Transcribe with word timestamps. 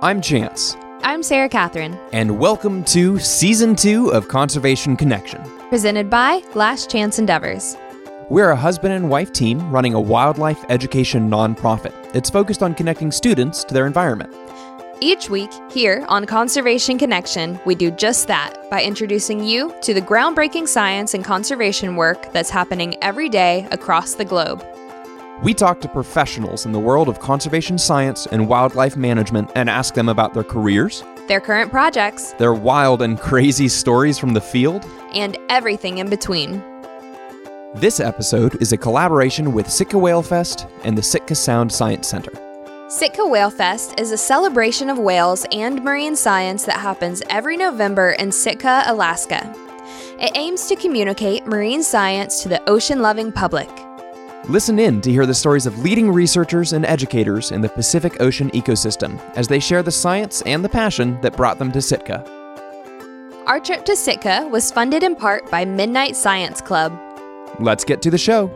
I'm 0.00 0.22
Chance, 0.22 0.76
I'm 1.02 1.24
Sarah 1.24 1.48
Catherine, 1.48 1.98
and 2.12 2.38
welcome 2.38 2.84
to 2.84 3.18
Season 3.18 3.74
2 3.74 4.12
of 4.12 4.28
Conservation 4.28 4.96
Connection. 4.96 5.42
presented 5.70 6.08
by 6.08 6.40
Last 6.54 6.88
Chance 6.88 7.18
Endeavors. 7.18 7.76
We're 8.30 8.50
a 8.50 8.56
husband 8.56 8.94
and 8.94 9.10
wife 9.10 9.32
team 9.32 9.72
running 9.72 9.94
a 9.94 10.00
wildlife 10.00 10.64
education 10.68 11.28
nonprofit. 11.28 11.92
It's 12.14 12.30
focused 12.30 12.62
on 12.62 12.76
connecting 12.76 13.10
students 13.10 13.64
to 13.64 13.74
their 13.74 13.88
environment. 13.88 14.32
Each 15.00 15.28
week, 15.28 15.50
here 15.68 16.06
on 16.08 16.26
Conservation 16.26 16.96
Connection, 16.96 17.58
we 17.66 17.74
do 17.74 17.90
just 17.90 18.28
that 18.28 18.70
by 18.70 18.84
introducing 18.84 19.42
you 19.42 19.74
to 19.82 19.94
the 19.94 20.02
groundbreaking 20.02 20.68
science 20.68 21.14
and 21.14 21.24
conservation 21.24 21.96
work 21.96 22.32
that's 22.32 22.50
happening 22.50 22.94
every 23.02 23.28
day 23.28 23.66
across 23.72 24.14
the 24.14 24.24
globe. 24.24 24.64
We 25.42 25.54
talk 25.54 25.80
to 25.82 25.88
professionals 25.88 26.66
in 26.66 26.72
the 26.72 26.80
world 26.80 27.08
of 27.08 27.20
conservation 27.20 27.78
science 27.78 28.26
and 28.26 28.48
wildlife 28.48 28.96
management 28.96 29.50
and 29.54 29.70
ask 29.70 29.94
them 29.94 30.08
about 30.08 30.34
their 30.34 30.42
careers, 30.44 31.04
Their 31.28 31.40
current 31.40 31.70
projects, 31.70 32.32
their 32.38 32.54
wild 32.54 33.02
and 33.02 33.20
crazy 33.20 33.68
stories 33.68 34.18
from 34.18 34.34
the 34.34 34.40
field. 34.40 34.84
and 35.14 35.38
everything 35.48 35.98
in 35.98 36.10
between. 36.10 36.62
This 37.76 38.00
episode 38.00 38.60
is 38.60 38.72
a 38.72 38.76
collaboration 38.76 39.52
with 39.52 39.70
Sitka 39.70 39.96
Whale 39.96 40.22
Fest 40.22 40.66
and 40.84 40.98
the 40.98 41.02
Sitka 41.02 41.34
Sound 41.34 41.70
Science 41.72 42.08
Center. 42.08 42.32
Sitka 42.88 43.26
Whale 43.26 43.50
Fest 43.50 43.98
is 44.00 44.10
a 44.12 44.18
celebration 44.18 44.90
of 44.90 44.98
whales 44.98 45.46
and 45.52 45.82
marine 45.84 46.16
science 46.16 46.64
that 46.64 46.78
happens 46.78 47.22
every 47.30 47.56
November 47.56 48.10
in 48.12 48.32
Sitka, 48.32 48.82
Alaska. 48.86 49.54
It 50.18 50.32
aims 50.34 50.66
to 50.66 50.76
communicate 50.76 51.46
marine 51.46 51.82
science 51.82 52.42
to 52.42 52.48
the 52.48 52.62
ocean 52.68 53.00
loving 53.02 53.30
public. 53.30 53.68
Listen 54.48 54.78
in 54.78 55.02
to 55.02 55.12
hear 55.12 55.26
the 55.26 55.34
stories 55.34 55.66
of 55.66 55.78
leading 55.80 56.10
researchers 56.10 56.72
and 56.72 56.86
educators 56.86 57.52
in 57.52 57.60
the 57.60 57.68
Pacific 57.68 58.18
Ocean 58.18 58.50
ecosystem 58.52 59.20
as 59.36 59.46
they 59.46 59.60
share 59.60 59.82
the 59.82 59.90
science 59.90 60.40
and 60.46 60.64
the 60.64 60.68
passion 60.70 61.20
that 61.20 61.36
brought 61.36 61.58
them 61.58 61.70
to 61.70 61.82
Sitka. 61.82 62.24
Our 63.46 63.60
trip 63.60 63.84
to 63.84 63.94
Sitka 63.94 64.48
was 64.50 64.72
funded 64.72 65.02
in 65.02 65.16
part 65.16 65.50
by 65.50 65.66
Midnight 65.66 66.16
Science 66.16 66.62
Club. 66.62 66.98
Let's 67.60 67.84
get 67.84 68.00
to 68.02 68.10
the 68.10 68.16
show. 68.16 68.50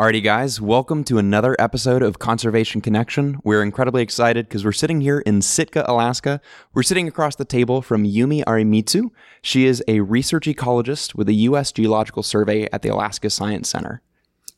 Alrighty, 0.00 0.24
guys, 0.24 0.62
welcome 0.62 1.04
to 1.04 1.18
another 1.18 1.54
episode 1.58 2.02
of 2.02 2.18
Conservation 2.18 2.80
Connection. 2.80 3.38
We're 3.44 3.62
incredibly 3.62 4.02
excited 4.02 4.48
because 4.48 4.64
we're 4.64 4.72
sitting 4.72 5.02
here 5.02 5.18
in 5.18 5.42
Sitka, 5.42 5.84
Alaska. 5.86 6.40
We're 6.72 6.84
sitting 6.84 7.06
across 7.06 7.36
the 7.36 7.44
table 7.44 7.82
from 7.82 8.04
Yumi 8.04 8.42
Arimitsu. 8.44 9.10
She 9.42 9.66
is 9.66 9.84
a 9.86 10.00
research 10.00 10.46
ecologist 10.46 11.14
with 11.14 11.26
the 11.26 11.34
U.S. 11.34 11.70
Geological 11.70 12.22
Survey 12.22 12.66
at 12.72 12.80
the 12.80 12.88
Alaska 12.88 13.28
Science 13.28 13.68
Center. 13.68 14.00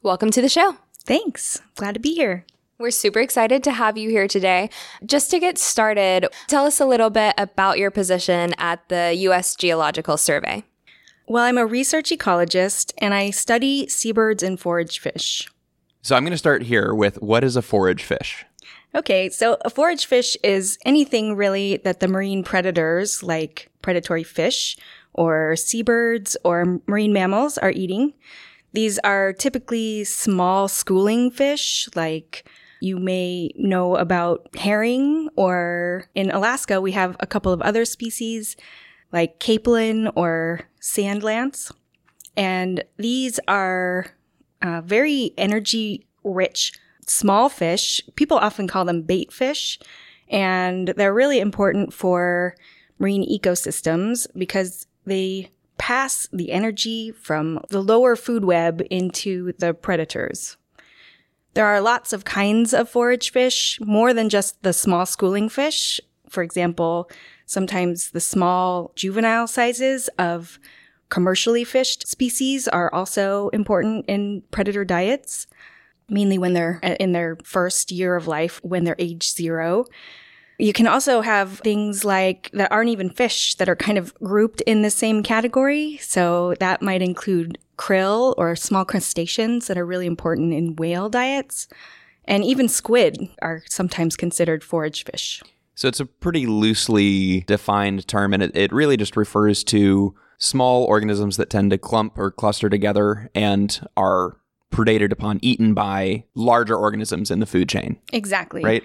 Welcome 0.01 0.31
to 0.31 0.41
the 0.41 0.49
show. 0.49 0.77
Thanks. 1.01 1.61
Glad 1.75 1.95
to 1.95 2.01
be 2.01 2.15
here. 2.15 2.47
We're 2.79 2.93
super 2.93 3.19
excited 3.19 3.65
to 3.65 3.73
have 3.73 3.99
you 3.99 4.11
here 4.11 4.29
today. 4.29 4.71
Just 5.05 5.29
to 5.33 5.41
get 5.41 5.59
started, 5.59 6.29
tell 6.47 6.67
us 6.67 6.79
a 6.79 6.87
little 6.87 7.11
bit 7.11 7.35
about 7.37 7.79
your 7.79 7.91
position 7.91 8.55
at 8.59 8.89
the 8.89 9.13
U.S. 9.17 9.57
Geological 9.57 10.17
Survey. 10.17 10.63
Well, 11.27 11.45
I'm 11.45 11.59
a 11.59 11.67
research 11.67 12.11
ecologist 12.11 12.93
and 12.99 13.15
I 13.15 13.31
study 13.31 13.87
seabirds 13.89 14.43
and 14.43 14.59
forage 14.59 14.99
fish. 14.99 15.49
So 16.03 16.17
I'm 16.17 16.25
going 16.25 16.33
to 16.33 16.39
start 16.39 16.63
here 16.63 16.95
with 16.95 17.23
what 17.23 17.45
is 17.45 17.57
a 17.57 17.63
forage 17.63 18.03
fish? 18.03 18.45
Okay, 18.95 19.31
so 19.31 19.57
a 19.65 19.71
forage 19.71 20.05
fish 20.05 20.37
is 20.43 20.79
anything 20.85 21.35
really 21.35 21.79
that 21.79 22.01
the 22.01 22.09
marine 22.09 22.43
predators, 22.43 23.23
like 23.23 23.71
predatory 23.81 24.25
fish 24.25 24.77
or 25.15 25.57
seabirds 25.57 26.37
or 26.45 26.81
marine 26.87 27.13
mammals, 27.13 27.57
are 27.57 27.71
eating. 27.71 28.13
These 28.73 28.99
are 29.01 29.33
typically 29.33 30.05
small 30.05 30.67
schooling 30.67 31.31
fish, 31.31 31.89
like 31.95 32.45
you 32.81 32.99
may 32.99 33.51
know 33.55 33.97
about 33.97 34.49
herring, 34.57 35.29
or 35.37 36.07
in 36.15 36.31
Alaska, 36.31 36.81
we 36.81 36.93
have 36.93 37.17
a 37.21 37.27
couple 37.27 37.53
of 37.53 37.63
other 37.63 37.85
species 37.85 38.57
like 39.13 39.39
capelin 39.39 40.11
or 40.17 40.63
sand 40.81 41.23
lance. 41.23 41.71
And 42.37 42.83
these 42.97 43.39
are 43.47 44.07
uh, 44.63 44.81
very 44.83 45.35
energy 45.37 46.07
rich 46.25 46.73
small 47.07 47.49
fish. 47.49 48.01
People 48.15 48.39
often 48.39 48.67
call 48.67 48.85
them 48.85 49.03
bait 49.03 49.33
fish. 49.33 49.79
And 50.29 50.89
they're 50.89 51.13
really 51.13 51.41
important 51.41 51.93
for 51.93 52.55
marine 52.99 53.29
ecosystems 53.29 54.27
because 54.37 54.87
they 55.05 55.51
pass 55.79 56.29
the 56.33 56.53
energy 56.53 57.11
from 57.11 57.61
the 57.71 57.83
lower 57.83 58.15
food 58.17 58.45
web 58.45 58.83
into 58.91 59.53
the 59.59 59.75
predators. 59.75 60.57
There 61.55 61.67
are 61.67 61.81
lots 61.81 62.13
of 62.13 62.25
kinds 62.25 62.73
of 62.73 62.89
forage 62.89 63.31
fish, 63.31 63.79
more 63.83 64.15
than 64.15 64.29
just 64.29 64.63
the 64.63 64.73
small 64.73 65.05
schooling 65.05 65.49
fish. 65.49 66.01
For 66.31 66.43
example, 66.43 67.11
sometimes 67.47 68.11
the 68.11 68.21
small 68.21 68.93
juvenile 68.95 69.47
sizes 69.47 70.09
of 70.19 70.59
commercially 71.09 71.65
fished 71.65 72.09
species 72.09 72.67
are 72.69 72.93
also 72.95 73.49
important 73.51 74.07
in 74.09 74.43
predator 74.51 74.85
diets, 74.85 75.47
mainly 76.09 76.39
when 76.39 76.55
they're 76.55 76.81
uh, 76.83 76.97
in 76.99 77.13
their 77.13 77.37
first 77.45 77.93
year 77.93 78.17
of 78.17 78.27
life, 78.27 78.61
when 78.65 78.85
they're 78.85 78.97
age 78.99 79.31
zero. 79.31 79.85
You 80.59 80.73
can 80.73 80.87
also 80.87 81.21
have 81.21 81.59
things 81.59 82.05
like 82.05 82.51
that 82.53 82.71
aren't 82.71 82.91
even 82.91 83.11
fish 83.11 83.57
that 83.57 83.69
are 83.69 83.77
kind 83.77 83.99
of 83.99 84.15
grouped 84.15 84.61
in 84.63 84.83
the 84.83 84.91
same 84.91 85.23
category. 85.23 85.99
So 85.99 86.55
that 86.61 86.83
might 86.83 87.03
include 87.03 87.59
krill 87.77 88.35
or 88.39 88.55
small 88.55 88.85
crustaceans 88.85 89.67
that 89.67 89.77
are 89.77 89.85
really 89.85 90.07
important 90.07 90.55
in 90.55 90.77
whale 90.77 91.09
diets. 91.09 91.69
And 92.25 92.45
even 92.45 92.69
squid 92.69 93.29
are 93.43 93.63
sometimes 93.69 94.17
considered 94.17 94.63
forage 94.63 95.05
fish. 95.05 95.43
So 95.75 95.89
it's 95.89 96.01
a 96.01 96.07
pretty 96.07 96.47
loosely 96.47 97.41
defined 97.43 98.07
term, 98.07 98.35
and 98.35 98.43
it, 98.43 98.53
it 98.55 98.73
really 98.73 98.97
just 98.97 99.17
refers 99.17 99.65
to 99.65 100.15
small 100.39 100.85
organisms 100.85 101.37
that 101.37 101.51
tend 101.51 101.71
to 101.71 101.79
clump 101.79 102.19
or 102.19 102.31
cluster 102.31 102.69
together 102.69 103.31
and 103.35 103.87
are 103.97 104.37
predated 104.73 105.13
upon, 105.13 105.39
eaten 105.43 105.75
by 105.75 106.25
larger 106.35 106.77
organisms 106.77 107.31
in 107.31 107.41
the 107.41 107.47
food 107.47 107.69
chain, 107.69 107.99
Exactly. 108.13 108.63
right? 108.65 108.83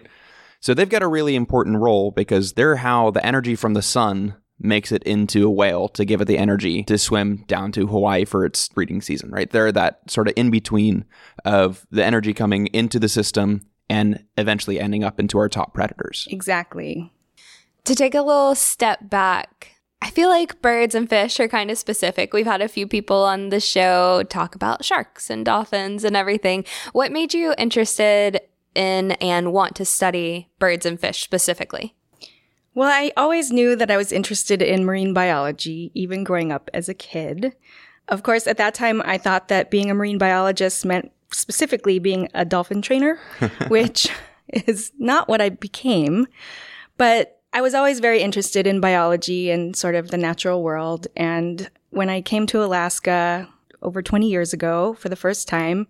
So 0.59 0.74
they've 0.74 0.90
got 0.90 1.02
a 1.03 1.08
really 1.08 1.36
important 1.36 1.78
role 1.78 2.12
because 2.12 2.53
they're 2.53 2.75
how 2.78 3.12
the 3.12 3.25
energy 3.25 3.56
from 3.56 3.74
the 3.74 3.81
sun 3.81 4.36
makes 4.59 4.92
it 4.92 5.04
into 5.04 5.46
a 5.46 5.52
whale 5.52 5.88
to 5.90 6.04
give 6.04 6.19
it 6.19 6.25
the 6.25 6.38
energy 6.38 6.84
to 6.84 6.98
swim 6.98 7.44
down 7.48 7.72
to 7.72 7.86
Hawaii 7.88 8.25
for 8.25 8.44
its 8.44 8.68
breeding 8.69 9.02
season, 9.02 9.30
right? 9.31 9.50
They're 9.50 9.72
that 9.72 10.02
sort 10.09 10.28
of 10.28 10.34
in 10.36 10.50
between 10.50 11.06
of 11.46 11.86
the 11.92 12.04
energy 12.04 12.34
coming 12.34 12.68
into 12.68 13.00
the 13.00 13.09
system 13.09 13.62
and 13.90 14.24
eventually 14.38 14.80
ending 14.80 15.03
up 15.03 15.20
into 15.20 15.38
our 15.38 15.50
top 15.50 15.74
predators. 15.74 16.28
Exactly. 16.30 17.12
To 17.86 17.96
take 17.96 18.16
a 18.16 18.22
little 18.22 18.56
step 18.56 19.09
back, 19.09 19.78
I 20.02 20.09
feel 20.09 20.30
like 20.30 20.62
birds 20.62 20.94
and 20.94 21.09
fish 21.09 21.40
are 21.40 21.48
kind 21.48 21.72
of 21.72 21.78
specific. 21.78 22.34
We've 22.34 22.46
had 22.46 22.62
a 22.62 22.68
few 22.68 22.88
people 22.88 23.24
on 23.24 23.50
the 23.50 23.59
show 23.59 24.24
talk 24.24 24.56
about 24.56 24.86
sharks 24.86 25.30
and 25.30 25.46
dolphins 25.46 26.03
and 26.03 26.16
everything. 26.16 26.66
What 26.92 27.12
made 27.12 27.34
you 27.34 27.53
interested 27.58 28.42
in 28.75 29.14
and 29.14 29.53
want 29.53 29.75
to 29.78 29.86
study 29.86 30.50
birds 30.59 30.86
and 30.86 31.00
fish 31.00 31.24
specifically? 31.24 31.96
Well, 32.75 32.92
I 32.92 33.12
always 33.18 33.52
knew 33.52 33.75
that 33.75 33.90
I 33.90 33.98
was 33.98 34.12
interested 34.12 34.62
in 34.62 34.86
marine 34.86 35.14
biology, 35.14 35.92
even 35.96 36.24
growing 36.24 36.52
up 36.52 36.69
as 36.75 36.88
a 36.88 36.94
kid. 36.94 37.56
Of 38.08 38.22
course, 38.22 38.46
at 38.46 38.58
that 38.58 38.75
time, 38.75 39.02
I 39.04 39.18
thought 39.18 39.48
that 39.48 39.72
being 39.72 39.90
a 39.90 39.96
marine 39.96 40.19
biologist 40.19 40.86
meant 40.86 41.12
specifically 41.32 42.00
being 42.00 42.30
a 42.34 42.46
dolphin 42.46 42.82
trainer, 42.82 43.20
which 43.68 44.10
is 44.50 44.92
not 44.98 45.28
what 45.28 45.42
I 45.42 45.50
became. 45.50 46.28
But 46.98 47.42
I 47.54 47.62
was 47.62 47.74
always 47.74 48.00
very 48.00 48.22
interested 48.22 48.68
in 48.68 48.80
biology 48.80 49.50
and 49.50 49.76
sort 49.76 49.96
of 49.96 50.10
the 50.10 50.18
natural 50.18 50.64
world. 50.64 51.08
And 51.16 51.70
when 51.90 52.10
I 52.10 52.22
came 52.22 52.46
to 52.48 52.64
Alaska 52.64 53.48
over 53.82 54.02
20 54.02 54.30
years 54.30 54.54
ago 54.54 54.94
for 54.96 55.10
the 55.10 55.16
first 55.16 55.48
time, 55.48 55.88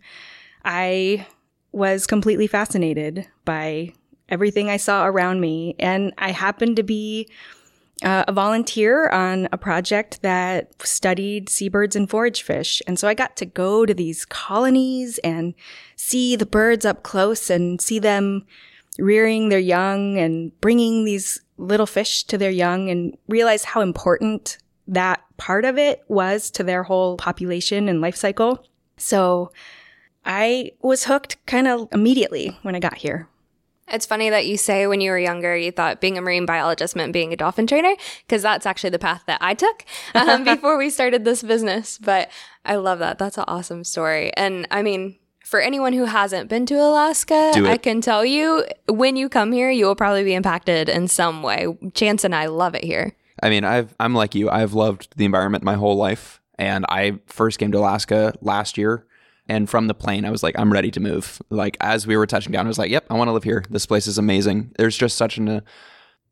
I 0.63 1.25
was 1.71 2.07
completely 2.07 2.47
fascinated 2.47 3.27
by 3.45 3.93
everything 4.29 4.69
I 4.69 4.77
saw 4.77 5.05
around 5.05 5.41
me. 5.41 5.75
And 5.79 6.13
I 6.17 6.31
happened 6.31 6.75
to 6.77 6.83
be 6.83 7.29
uh, 8.03 8.25
a 8.27 8.31
volunteer 8.31 9.09
on 9.09 9.47
a 9.51 9.57
project 9.57 10.21
that 10.21 10.81
studied 10.83 11.49
seabirds 11.49 11.95
and 11.95 12.09
forage 12.09 12.41
fish. 12.41 12.81
And 12.85 12.99
so 12.99 13.07
I 13.07 13.13
got 13.13 13.35
to 13.37 13.45
go 13.45 13.85
to 13.85 13.93
these 13.93 14.25
colonies 14.25 15.17
and 15.19 15.53
see 15.95 16.35
the 16.35 16.45
birds 16.45 16.85
up 16.85 17.03
close 17.03 17.49
and 17.49 17.81
see 17.81 17.99
them 17.99 18.45
rearing 18.99 19.49
their 19.49 19.59
young 19.59 20.17
and 20.17 20.59
bringing 20.61 21.05
these 21.05 21.41
little 21.57 21.85
fish 21.85 22.23
to 22.25 22.37
their 22.37 22.51
young 22.51 22.89
and 22.89 23.17
realize 23.27 23.63
how 23.63 23.81
important 23.81 24.57
that 24.87 25.23
part 25.37 25.65
of 25.65 25.77
it 25.77 26.03
was 26.07 26.49
to 26.51 26.63
their 26.63 26.83
whole 26.83 27.17
population 27.17 27.89
and 27.89 28.01
life 28.01 28.15
cycle. 28.15 28.63
So 28.97 29.51
I 30.25 30.71
was 30.81 31.05
hooked 31.05 31.43
kind 31.45 31.67
of 31.67 31.87
immediately 31.91 32.57
when 32.61 32.75
I 32.75 32.79
got 32.79 32.97
here. 32.97 33.27
It's 33.87 34.05
funny 34.05 34.29
that 34.29 34.45
you 34.47 34.57
say 34.57 34.85
when 34.87 35.01
you 35.01 35.11
were 35.11 35.19
younger 35.19 35.55
you 35.55 35.71
thought 35.71 36.01
being 36.01 36.17
a 36.17 36.21
marine 36.21 36.45
biologist 36.45 36.95
meant 36.95 37.13
being 37.13 37.31
a 37.33 37.37
dolphin 37.37 37.67
trainer 37.67 37.95
because 38.25 38.41
that's 38.41 38.65
actually 38.65 38.89
the 38.91 38.99
path 38.99 39.23
that 39.27 39.41
I 39.41 39.53
took 39.53 39.85
um, 40.13 40.43
before 40.43 40.77
we 40.77 40.89
started 40.89 41.23
this 41.25 41.41
business. 41.43 41.97
But 41.97 42.29
I 42.65 42.75
love 42.75 42.99
that. 42.99 43.17
That's 43.17 43.37
an 43.37 43.45
awesome 43.47 43.83
story. 43.83 44.31
And 44.35 44.67
I 44.71 44.81
mean, 44.81 45.17
For 45.43 45.61
anyone 45.61 45.93
who 45.93 46.03
hasn't 46.03 46.49
been 46.49 46.65
to 46.65 46.75
Alaska, 46.75 47.53
I 47.55 47.77
can 47.77 48.01
tell 48.01 48.25
you 48.25 48.65
when 48.89 49.15
you 49.15 49.29
come 49.29 49.53
here, 49.53 49.69
you 49.71 49.85
will 49.85 49.95
probably 49.95 50.25
be 50.25 50.33
impacted 50.33 50.89
in 50.89 51.07
some 51.07 51.41
way. 51.41 51.67
Chance 51.93 52.25
and 52.25 52.35
I 52.35 52.47
love 52.47 52.75
it 52.75 52.83
here. 52.83 53.15
I 53.41 53.49
mean, 53.49 53.63
I've 53.63 53.95
I'm 53.97 54.13
like 54.13 54.35
you. 54.35 54.49
I've 54.49 54.73
loved 54.73 55.15
the 55.15 55.23
environment 55.23 55.63
my 55.63 55.75
whole 55.75 55.95
life, 55.95 56.41
and 56.59 56.85
I 56.89 57.19
first 57.27 57.59
came 57.59 57.71
to 57.71 57.77
Alaska 57.77 58.33
last 58.41 58.77
year. 58.77 59.05
And 59.49 59.69
from 59.69 59.87
the 59.87 59.93
plane, 59.93 60.25
I 60.25 60.29
was 60.29 60.43
like, 60.43 60.57
I'm 60.59 60.73
ready 60.73 60.91
to 60.91 60.99
move. 60.99 61.41
Like 61.49 61.77
as 61.79 62.05
we 62.05 62.17
were 62.17 62.27
touching 62.27 62.51
down, 62.51 62.65
I 62.65 62.69
was 62.69 62.77
like, 62.77 62.91
Yep, 62.91 63.05
I 63.09 63.13
want 63.13 63.27
to 63.27 63.31
live 63.33 63.43
here. 63.43 63.63
This 63.69 63.85
place 63.85 64.07
is 64.07 64.17
amazing. 64.17 64.71
There's 64.77 64.97
just 64.97 65.17
such 65.17 65.37
an 65.37 65.49
uh, 65.49 65.61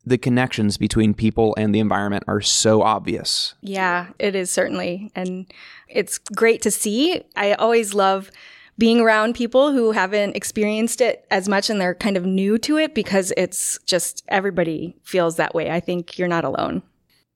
the 0.06 0.16
connections 0.16 0.78
between 0.78 1.12
people 1.12 1.52
and 1.58 1.74
the 1.74 1.80
environment 1.80 2.22
are 2.28 2.40
so 2.40 2.82
obvious. 2.82 3.54
Yeah, 3.60 4.10
it 4.20 4.36
is 4.36 4.52
certainly. 4.52 5.10
And 5.16 5.52
it's 5.88 6.18
great 6.18 6.62
to 6.62 6.70
see. 6.70 7.22
I 7.34 7.54
always 7.54 7.92
love 7.92 8.30
being 8.78 9.00
around 9.00 9.34
people 9.34 9.72
who 9.72 9.90
haven't 9.90 10.36
experienced 10.36 11.00
it 11.00 11.26
as 11.30 11.48
much 11.48 11.70
and 11.70 11.80
they're 11.80 11.94
kind 11.94 12.16
of 12.16 12.24
new 12.24 12.56
to 12.58 12.76
it 12.76 12.94
because 12.94 13.32
it's 13.36 13.78
just 13.84 14.22
everybody 14.28 14.96
feels 15.02 15.36
that 15.36 15.54
way. 15.54 15.70
I 15.70 15.80
think 15.80 16.18
you're 16.18 16.28
not 16.28 16.44
alone. 16.44 16.82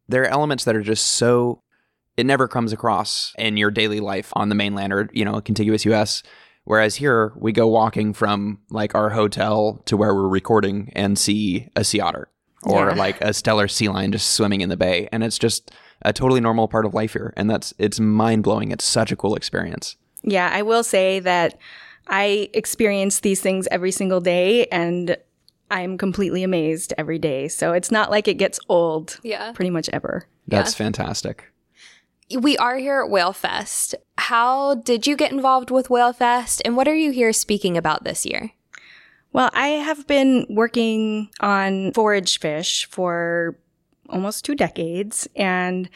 There 0.08 0.22
are 0.22 0.26
elements 0.26 0.64
that 0.64 0.76
are 0.76 0.82
just 0.82 1.06
so 1.06 1.62
it 2.16 2.26
never 2.26 2.48
comes 2.48 2.72
across 2.72 3.32
in 3.38 3.56
your 3.56 3.70
daily 3.70 4.00
life 4.00 4.32
on 4.34 4.48
the 4.48 4.54
mainland 4.54 4.92
or 4.92 5.08
you 5.12 5.24
know 5.24 5.40
contiguous 5.40 5.84
US. 5.86 6.22
Whereas 6.64 6.96
here 6.96 7.32
we 7.36 7.52
go 7.52 7.66
walking 7.66 8.12
from 8.12 8.58
like 8.70 8.94
our 8.94 9.10
hotel 9.10 9.82
to 9.86 9.96
where 9.96 10.14
we're 10.14 10.28
recording 10.28 10.92
and 10.94 11.18
see 11.18 11.68
a 11.74 11.82
sea 11.84 12.00
otter 12.00 12.28
or 12.64 12.88
Yeah. 12.90 12.94
like 12.94 13.20
a 13.22 13.28
Steller 13.30 13.70
sea 13.70 13.88
lion 13.88 14.12
just 14.12 14.32
swimming 14.32 14.60
in 14.60 14.68
the 14.68 14.76
bay, 14.76 15.08
and 15.10 15.24
it's 15.24 15.38
just 15.38 15.70
a 16.02 16.12
totally 16.12 16.40
normal 16.40 16.68
part 16.68 16.84
of 16.84 16.92
life 16.94 17.14
here, 17.14 17.32
and 17.36 17.48
that's 17.48 17.72
it's 17.78 17.98
mind 17.98 18.42
blowing. 18.42 18.70
It's 18.70 18.84
such 18.84 19.10
a 19.10 19.16
cool 19.16 19.34
experience. 19.34 19.96
Yeah, 20.22 20.50
I 20.52 20.60
will 20.62 20.82
say 20.84 21.18
that 21.20 21.58
I 22.06 22.50
experience 22.52 23.20
these 23.20 23.40
things 23.40 23.66
every 23.70 23.90
single 23.92 24.20
day 24.20 24.66
and 24.66 25.16
I'm 25.70 25.96
completely 25.96 26.42
amazed 26.42 26.92
every 26.98 27.18
day. 27.18 27.48
So 27.48 27.72
it's 27.72 27.90
not 27.90 28.10
like 28.10 28.26
it 28.28 28.34
gets 28.34 28.58
old 28.68 29.18
Yeah. 29.22 29.52
pretty 29.52 29.70
much 29.70 29.88
ever. 29.92 30.26
That's 30.48 30.74
fantastic. 30.74 31.44
We 32.38 32.56
are 32.58 32.76
here 32.76 33.02
at 33.02 33.10
Whale 33.10 33.32
Fest. 33.32 33.94
How 34.18 34.76
did 34.76 35.06
you 35.06 35.16
get 35.16 35.32
involved 35.32 35.70
with 35.70 35.90
Whale 35.90 36.12
Fest 36.12 36.62
and 36.64 36.76
what 36.76 36.86
are 36.86 36.94
you 36.94 37.10
here 37.10 37.32
speaking 37.32 37.76
about 37.76 38.04
this 38.04 38.24
year? 38.24 38.52
Well, 39.32 39.50
I 39.52 39.68
have 39.68 40.06
been 40.06 40.46
working 40.48 41.30
on 41.40 41.92
forage 41.92 42.38
fish 42.38 42.86
for 42.86 43.58
almost 44.08 44.44
two 44.44 44.54
decades. 44.54 45.28
And 45.36 45.88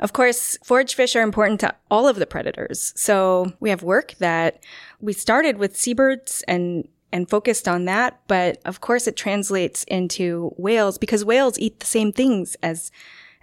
of 0.00 0.12
course, 0.12 0.58
forage 0.64 0.94
fish 0.94 1.16
are 1.16 1.22
important 1.22 1.60
to 1.60 1.74
all 1.90 2.08
of 2.08 2.16
the 2.16 2.26
predators. 2.26 2.92
So 2.96 3.52
we 3.60 3.70
have 3.70 3.82
work 3.82 4.14
that 4.18 4.62
we 5.00 5.12
started 5.12 5.58
with 5.58 5.76
seabirds 5.76 6.44
and 6.48 6.88
and 7.12 7.30
focused 7.30 7.68
on 7.68 7.84
that, 7.84 8.20
but 8.26 8.60
of 8.64 8.80
course 8.80 9.06
it 9.06 9.16
translates 9.16 9.84
into 9.84 10.52
whales 10.56 10.98
because 10.98 11.24
whales 11.24 11.56
eat 11.60 11.78
the 11.78 11.86
same 11.86 12.10
things 12.10 12.56
as 12.60 12.90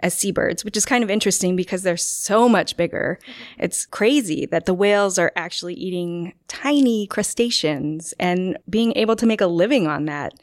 as 0.01 0.13
seabirds, 0.13 0.65
which 0.65 0.77
is 0.77 0.86
kind 0.86 1.03
of 1.03 1.09
interesting 1.09 1.56
because 1.56 1.83
they're 1.83 1.98
so 1.98 2.50
much 2.50 2.77
bigger. 2.77 3.19
It's 3.57 3.86
crazy 3.86 4.45
that 4.48 4.65
the 4.65 4.74
whales 4.74 5.19
are 5.19 5.31
actually 5.36 5.75
eating 5.75 6.33
tiny 6.48 7.07
crustaceans 7.07 8.13
and 8.19 8.57
being 8.69 8.94
able 8.95 9.15
to 9.15 9.25
make 9.25 9.42
a 9.42 9.48
living 9.48 9.88
on 9.88 10.06
that. 10.06 10.33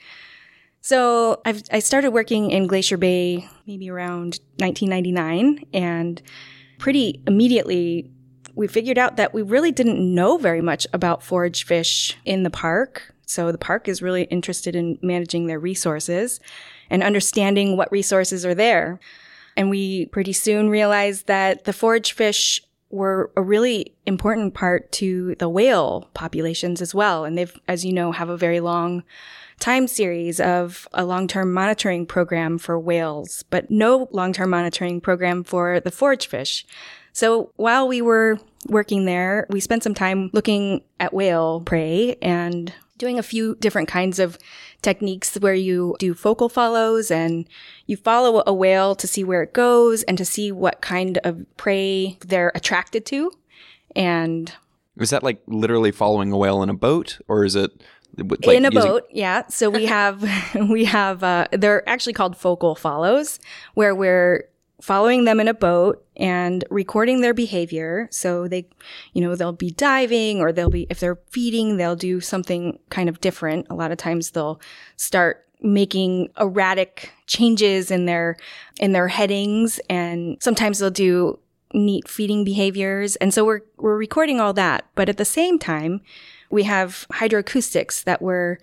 So 0.81 1.41
I've, 1.45 1.63
I 1.73 1.81
started 1.81 2.13
working 2.13 2.51
in 2.51 2.67
Glacier 2.67 2.97
Bay 2.97 3.49
maybe 3.67 3.91
around 3.91 4.41
1999, 4.59 5.67
and 5.75 6.23
pretty 6.79 7.23
immediately 7.27 8.11
we 8.55 8.67
figured 8.67 8.99
out 8.99 9.17
that 9.17 9.35
we 9.35 9.43
really 9.43 9.71
didn't 9.71 9.99
know 9.99 10.37
very 10.37 10.61
much 10.61 10.87
about 10.93 11.23
forage 11.23 11.65
fish 11.65 12.17
in 12.25 12.43
the 12.43 12.51
park. 12.51 13.15
So 13.27 13.53
the 13.53 13.59
park 13.59 13.87
is 13.87 14.03
really 14.03 14.23
interested 14.25 14.75
in 14.75 14.99
managing 15.03 15.47
their 15.47 15.61
resources 15.61 16.41
and 16.91 17.03
understanding 17.03 17.77
what 17.77 17.93
resources 17.93 18.47
are 18.47 18.55
there. 18.55 18.99
And 19.59 19.71
we 19.71 20.07
pretty 20.07 20.33
soon 20.33 20.71
realized 20.71 21.27
that 21.27 21.65
the 21.65 21.73
forage 21.73 22.13
fish 22.13 22.63
were 22.91 23.33
a 23.37 23.43
really 23.43 23.93
important 24.07 24.55
part 24.55 24.93
to 24.93 25.35
the 25.41 25.49
whale 25.49 26.09
populations 26.15 26.81
as 26.81 26.95
well. 26.95 27.25
And 27.25 27.37
they've, 27.37 27.55
as 27.67 27.85
you 27.85 27.93
know, 27.93 28.13
have 28.13 28.29
a 28.29 28.37
very 28.37 28.61
long 28.61 29.03
time 29.59 29.89
series 29.89 30.39
of 30.39 30.87
a 30.95 31.05
long-term 31.05 31.53
monitoring 31.53 32.07
program 32.07 32.57
for 32.57 32.79
whales, 32.79 33.43
but 33.51 33.69
no 33.69 34.09
long-term 34.13 34.49
monitoring 34.49 35.01
program 35.01 35.43
for 35.43 35.81
the 35.81 35.91
forage 35.91 36.29
fish. 36.29 36.65
So 37.13 37.53
while 37.57 37.89
we 37.89 38.01
were 38.01 38.39
working 38.69 39.07
there, 39.07 39.49
we 39.51 39.59
spent 39.59 39.83
some 39.83 39.95
time 39.95 40.31
looking 40.33 40.83
at 41.01 41.13
whale 41.13 41.63
prey 41.63 42.17
and 42.23 42.73
doing 42.99 43.19
a 43.19 43.23
few 43.23 43.55
different 43.57 43.89
kinds 43.89 44.19
of 44.19 44.39
techniques 44.83 45.35
where 45.37 45.55
you 45.55 45.97
do 45.99 46.15
focal 46.15 46.49
follows 46.49 47.11
and 47.11 47.49
you 47.87 47.97
follow 47.97 48.43
a 48.47 48.53
whale 48.53 48.95
to 48.95 49.07
see 49.07 49.25
where 49.25 49.43
it 49.43 49.53
goes 49.53 50.03
and 50.05 50.19
to 50.19 50.25
see 50.25 50.53
what 50.53 50.81
kind 50.81 51.19
of 51.25 51.45
prey 51.57 52.19
they're 52.27 52.53
attracted 52.55 53.07
to. 53.07 53.33
And 53.97 54.53
Is 54.99 55.11
that 55.11 55.23
like 55.23 55.43
literally 55.47 55.91
following 55.91 56.33
a 56.33 56.37
whale 56.37 56.63
in 56.63 56.69
a 56.69 56.75
boat, 56.75 57.19
or 57.29 57.45
is 57.45 57.57
it 57.57 57.71
like 58.17 58.57
in 58.57 58.65
a 58.65 58.71
using- 58.73 58.91
boat, 58.91 59.07
yeah. 59.11 59.47
So 59.49 59.71
we 59.71 59.87
have 59.87 60.23
we 60.69 60.85
have 60.85 61.23
uh, 61.23 61.47
they're 61.53 61.89
actually 61.89 62.13
called 62.13 62.37
focal 62.37 62.75
follows, 62.75 63.39
where 63.75 63.95
we're 63.95 64.49
following 64.81 65.25
them 65.25 65.41
in 65.41 65.49
a 65.49 65.55
boat 65.55 66.05
and 66.17 66.65
recording 66.71 67.21
their 67.21 67.35
behavior. 67.35 68.09
So 68.11 68.47
they, 68.47 68.69
you 69.13 69.21
know, 69.21 69.35
they'll 69.35 69.53
be 69.53 69.71
diving 69.71 70.41
or 70.41 70.53
they'll 70.53 70.71
be 70.71 70.87
if 70.89 71.01
they're 71.01 71.19
feeding, 71.31 71.77
they'll 71.77 71.97
do 71.97 72.21
something 72.21 72.79
kind 72.91 73.09
of 73.09 73.21
different. 73.21 73.67
A 73.71 73.75
lot 73.75 73.91
of 73.91 73.99
times 73.99 74.31
they'll 74.31 74.61
start 74.97 75.47
making 75.61 76.29
erratic 76.39 77.13
changes 77.27 77.91
in 77.91 78.07
their 78.07 78.37
in 78.79 78.93
their 78.93 79.09
headings 79.09 79.81
and 79.91 80.37
sometimes 80.41 80.79
they'll 80.79 80.91
do 80.91 81.39
neat 81.75 82.09
feeding 82.09 82.45
behaviors. 82.45 83.17
And 83.17 83.35
so 83.35 83.45
we're 83.45 83.63
we're 83.77 83.97
recording 83.97 84.41
all 84.41 84.53
that, 84.55 84.87
but 84.95 85.09
at 85.09 85.17
the 85.17 85.25
same 85.25 85.59
time, 85.59 86.01
we 86.51 86.63
have 86.63 87.07
hydroacoustics 87.13 88.05
that 88.05 88.23
we're 88.23 88.59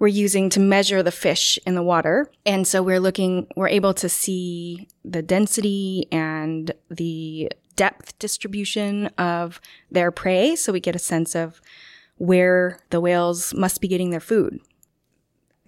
we're 0.00 0.08
using 0.08 0.48
to 0.48 0.58
measure 0.58 1.02
the 1.02 1.12
fish 1.12 1.58
in 1.66 1.76
the 1.76 1.82
water. 1.82 2.28
And 2.44 2.66
so 2.66 2.82
we're 2.82 2.98
looking 2.98 3.46
we're 3.54 3.68
able 3.68 3.94
to 3.94 4.08
see 4.08 4.88
the 5.04 5.22
density 5.22 6.08
and 6.10 6.72
the 6.90 7.52
depth 7.76 8.18
distribution 8.18 9.06
of 9.18 9.60
their 9.90 10.10
prey 10.10 10.56
so 10.56 10.72
we 10.72 10.80
get 10.80 10.96
a 10.96 10.98
sense 10.98 11.36
of 11.36 11.60
where 12.16 12.80
the 12.90 13.00
whales 13.00 13.54
must 13.54 13.80
be 13.80 13.88
getting 13.88 14.10
their 14.10 14.20
food. 14.20 14.58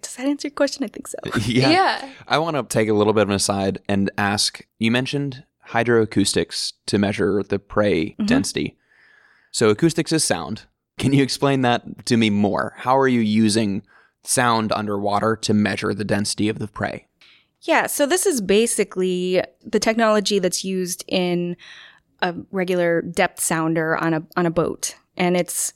Does 0.00 0.16
that 0.16 0.26
answer 0.26 0.48
your 0.48 0.54
question? 0.54 0.82
I 0.82 0.88
think 0.88 1.08
so. 1.08 1.18
yeah. 1.46 1.70
Yeah. 1.70 2.10
I 2.26 2.38
want 2.38 2.56
to 2.56 2.62
take 2.64 2.88
a 2.88 2.94
little 2.94 3.12
bit 3.12 3.22
of 3.22 3.28
an 3.28 3.36
aside 3.36 3.80
and 3.88 4.10
ask 4.18 4.66
you 4.78 4.90
mentioned 4.90 5.44
hydroacoustics 5.68 6.72
to 6.86 6.98
measure 6.98 7.42
the 7.42 7.58
prey 7.58 8.10
mm-hmm. 8.10 8.26
density. 8.26 8.76
So, 9.52 9.68
acoustics 9.68 10.12
is 10.12 10.24
sound. 10.24 10.66
Can 10.98 11.12
you 11.12 11.22
explain 11.22 11.60
that 11.62 12.06
to 12.06 12.16
me 12.16 12.30
more? 12.30 12.74
How 12.78 12.98
are 12.98 13.08
you 13.08 13.20
using 13.20 13.82
sound 14.24 14.72
underwater 14.72 15.36
to 15.36 15.54
measure 15.54 15.94
the 15.94 16.04
density 16.04 16.48
of 16.48 16.58
the 16.58 16.68
prey? 16.68 17.06
Yeah, 17.62 17.86
so 17.86 18.06
this 18.06 18.26
is 18.26 18.40
basically 18.40 19.42
the 19.64 19.78
technology 19.78 20.38
that's 20.38 20.64
used 20.64 21.04
in 21.06 21.56
a 22.20 22.34
regular 22.50 23.02
depth 23.02 23.40
sounder 23.40 23.96
on 23.96 24.14
a 24.14 24.22
on 24.36 24.46
a 24.46 24.50
boat. 24.50 24.96
And 25.16 25.36
it's 25.36 25.72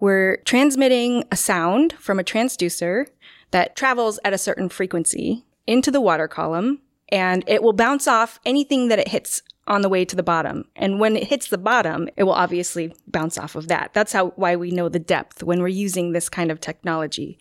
we're 0.00 0.38
transmitting 0.44 1.24
a 1.30 1.36
sound 1.36 1.94
from 1.94 2.18
a 2.18 2.24
transducer 2.24 3.06
that 3.52 3.76
travels 3.76 4.18
at 4.24 4.32
a 4.32 4.38
certain 4.38 4.68
frequency 4.68 5.44
into 5.66 5.90
the 5.90 6.00
water 6.00 6.28
column 6.28 6.80
and 7.10 7.44
it 7.46 7.62
will 7.62 7.72
bounce 7.72 8.08
off 8.08 8.40
anything 8.44 8.88
that 8.88 8.98
it 8.98 9.08
hits 9.08 9.42
on 9.66 9.82
the 9.82 9.88
way 9.88 10.04
to 10.04 10.16
the 10.16 10.22
bottom. 10.22 10.64
And 10.76 11.00
when 11.00 11.16
it 11.16 11.28
hits 11.28 11.48
the 11.48 11.58
bottom, 11.58 12.08
it 12.16 12.24
will 12.24 12.32
obviously 12.32 12.94
bounce 13.06 13.38
off 13.38 13.54
of 13.54 13.68
that. 13.68 13.92
That's 13.94 14.12
how 14.12 14.28
why 14.30 14.56
we 14.56 14.70
know 14.70 14.88
the 14.88 14.98
depth 14.98 15.42
when 15.42 15.60
we're 15.60 15.68
using 15.68 16.12
this 16.12 16.28
kind 16.28 16.50
of 16.50 16.60
technology. 16.60 17.38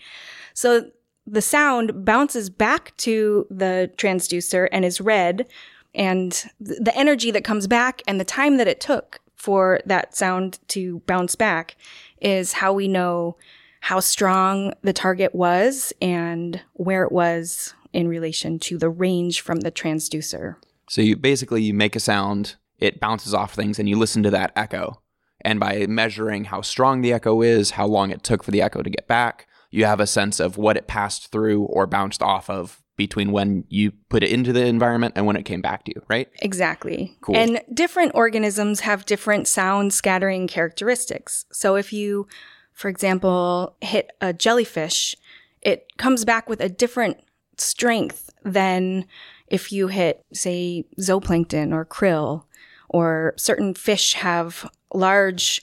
So 0.54 0.90
the 1.26 1.42
sound 1.42 2.06
bounces 2.06 2.50
back 2.50 2.96
to 2.98 3.48
the 3.50 3.92
transducer 3.98 4.68
and 4.72 4.86
is 4.86 5.02
read 5.02 5.48
and 5.96 6.32
th- 6.66 6.80
the 6.82 6.96
energy 6.98 7.32
that 7.32 7.44
comes 7.44 7.68
back 7.68 8.02
and 8.08 8.20
the 8.20 8.26
time 8.26 8.58
that 8.58 8.68
it 8.68 8.80
took 8.80 9.20
for 9.36 9.80
that 9.86 10.16
sound 10.16 10.60
to 10.70 11.00
bounce 11.06 11.36
back 11.36 11.76
is 12.22 12.54
how 12.54 12.74
we 12.74 12.88
know 12.88 13.38
how 13.82 14.00
strong 14.00 14.74
the 14.82 14.94
target 14.94 15.36
was 15.36 15.92
and 16.02 16.62
where 16.74 17.04
it 17.04 17.12
was 17.12 17.74
in 17.92 18.08
relation 18.08 18.58
to 18.58 18.78
the 18.78 18.90
range 18.90 19.42
from 19.42 19.60
the 19.60 19.72
transducer. 19.72 20.56
So, 20.90 21.02
you 21.02 21.16
basically 21.16 21.64
you 21.64 21.74
make 21.74 21.96
a 21.96 22.00
sound, 22.00 22.56
it 22.80 23.00
bounces 23.00 23.34
off 23.34 23.54
things, 23.54 23.80
and 23.80 23.88
you 23.88 23.98
listen 23.98 24.24
to 24.24 24.32
that 24.32 24.52
echo. 24.56 25.02
And 25.42 25.60
by 25.60 25.86
measuring 25.88 26.46
how 26.46 26.62
strong 26.62 27.02
the 27.02 27.14
echo 27.14 27.42
is, 27.42 27.72
how 27.72 27.86
long 27.86 28.12
it 28.12 28.24
took 28.24 28.44
for 28.44 28.52
the 28.52 28.62
echo 28.62 28.82
to 28.82 28.90
get 28.90 29.08
back, 29.08 29.48
you 29.72 29.86
have 29.86 30.00
a 30.00 30.08
sense 30.08 30.40
of 30.40 30.58
what 30.58 30.78
it 30.78 30.88
passed 30.88 31.32
through 31.32 31.64
or 31.64 31.86
bounced 31.86 32.22
off 32.22 32.50
of 32.50 32.82
between 32.96 33.32
when 33.32 33.66
you 33.70 33.92
put 34.10 34.24
it 34.24 34.30
into 34.30 34.54
the 34.54 34.66
environment 34.66 35.14
and 35.18 35.26
when 35.26 35.36
it 35.36 35.44
came 35.44 35.62
back 35.62 35.84
to 35.84 35.92
you, 35.96 36.02
right? 36.08 36.30
Exactly. 36.42 37.18
Cool. 37.22 37.36
And 37.36 37.62
different 37.74 38.12
organisms 38.14 38.82
have 38.82 39.06
different 39.06 39.48
sound 39.48 39.92
scattering 39.92 40.48
characteristics. 40.48 41.46
So 41.52 41.76
if 41.76 41.92
you 41.92 42.28
for 42.74 42.90
example, 42.90 43.76
hit 43.82 44.12
a 44.20 44.34
jellyfish, 44.34 45.16
it 45.62 45.88
comes 45.98 46.26
back 46.26 46.50
with 46.50 46.60
a 46.60 46.70
different 46.70 47.18
strength 47.58 48.32
than 48.44 49.06
if 49.48 49.72
you 49.72 49.88
hit, 49.88 50.24
say, 50.34 50.86
zooplankton 51.00 51.74
or 51.74 51.86
krill, 51.86 52.44
or 52.90 53.34
certain 53.38 53.74
fish 53.74 54.14
have 54.14 54.70
large 54.94 55.62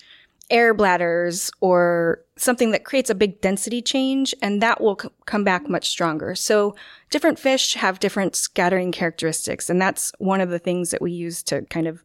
air 0.51 0.75
bladders 0.75 1.51
or 1.61 2.21
something 2.37 2.73
that 2.73 2.85
creates 2.85 3.09
a 3.09 3.15
big 3.15 3.41
density 3.41 3.81
change, 3.81 4.35
and 4.43 4.61
that 4.61 4.81
will 4.81 4.99
c- 5.01 5.09
come 5.27 5.45
back 5.45 5.69
much 5.69 5.89
stronger. 5.89 6.35
So, 6.35 6.75
different 7.11 7.39
fish 7.39 7.75
have 7.75 8.01
different 8.01 8.35
scattering 8.35 8.91
characteristics, 8.91 9.71
and 9.71 9.81
that's 9.81 10.13
one 10.19 10.41
of 10.41 10.51
the 10.51 10.59
things 10.59 10.91
that 10.91 11.01
we 11.01 11.13
use 11.13 11.43
to 11.45 11.63
kind 11.63 11.87
of 11.87 12.03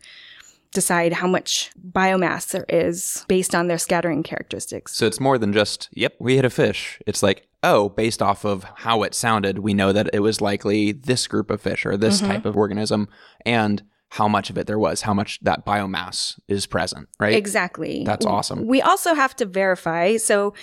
decide 0.76 1.14
how 1.14 1.28
much 1.28 1.72
biomass 1.92 2.52
there 2.52 2.66
is 2.70 3.26
based 3.28 3.56
on 3.56 3.68
their 3.68 3.78
scattering 3.78 4.22
characteristics. 4.22 4.96
So 4.96 5.08
it's 5.08 5.20
more 5.20 5.38
than 5.38 5.54
just, 5.54 5.90
yep, 5.94 6.14
we 6.20 6.36
hit 6.36 6.46
a 6.46 6.50
fish. 6.50 7.00
It's 7.08 7.24
like, 7.24 7.48
oh, 7.66 7.90
based 7.90 8.22
off 8.22 8.46
of 8.46 8.64
how 8.76 9.04
it 9.04 9.14
sounded, 9.14 9.60
we 9.60 9.74
know 9.74 9.92
that 9.92 10.10
it 10.14 10.20
was 10.20 10.40
likely 10.40 10.92
this 10.92 11.28
group 11.28 11.50
of 11.50 11.60
fish 11.60 11.86
or 11.86 11.98
this 11.98 12.22
mm-hmm. 12.22 12.32
type 12.32 12.46
of 12.46 12.56
organism 12.56 13.10
and 13.46 13.84
how 14.10 14.28
much 14.28 14.50
of 14.50 14.58
it 14.58 14.68
there 14.68 14.80
was, 14.80 15.02
how 15.02 15.14
much 15.14 15.40
that 15.42 15.66
biomass 15.66 16.40
is 16.48 16.68
present, 16.68 17.10
right? 17.20 17.34
Exactly. 17.34 18.04
That's 18.06 18.26
awesome. 18.26 18.68
We 18.68 18.82
also 18.82 19.16
have 19.16 19.36
to 19.38 19.46
verify. 19.46 20.18
So 20.18 20.54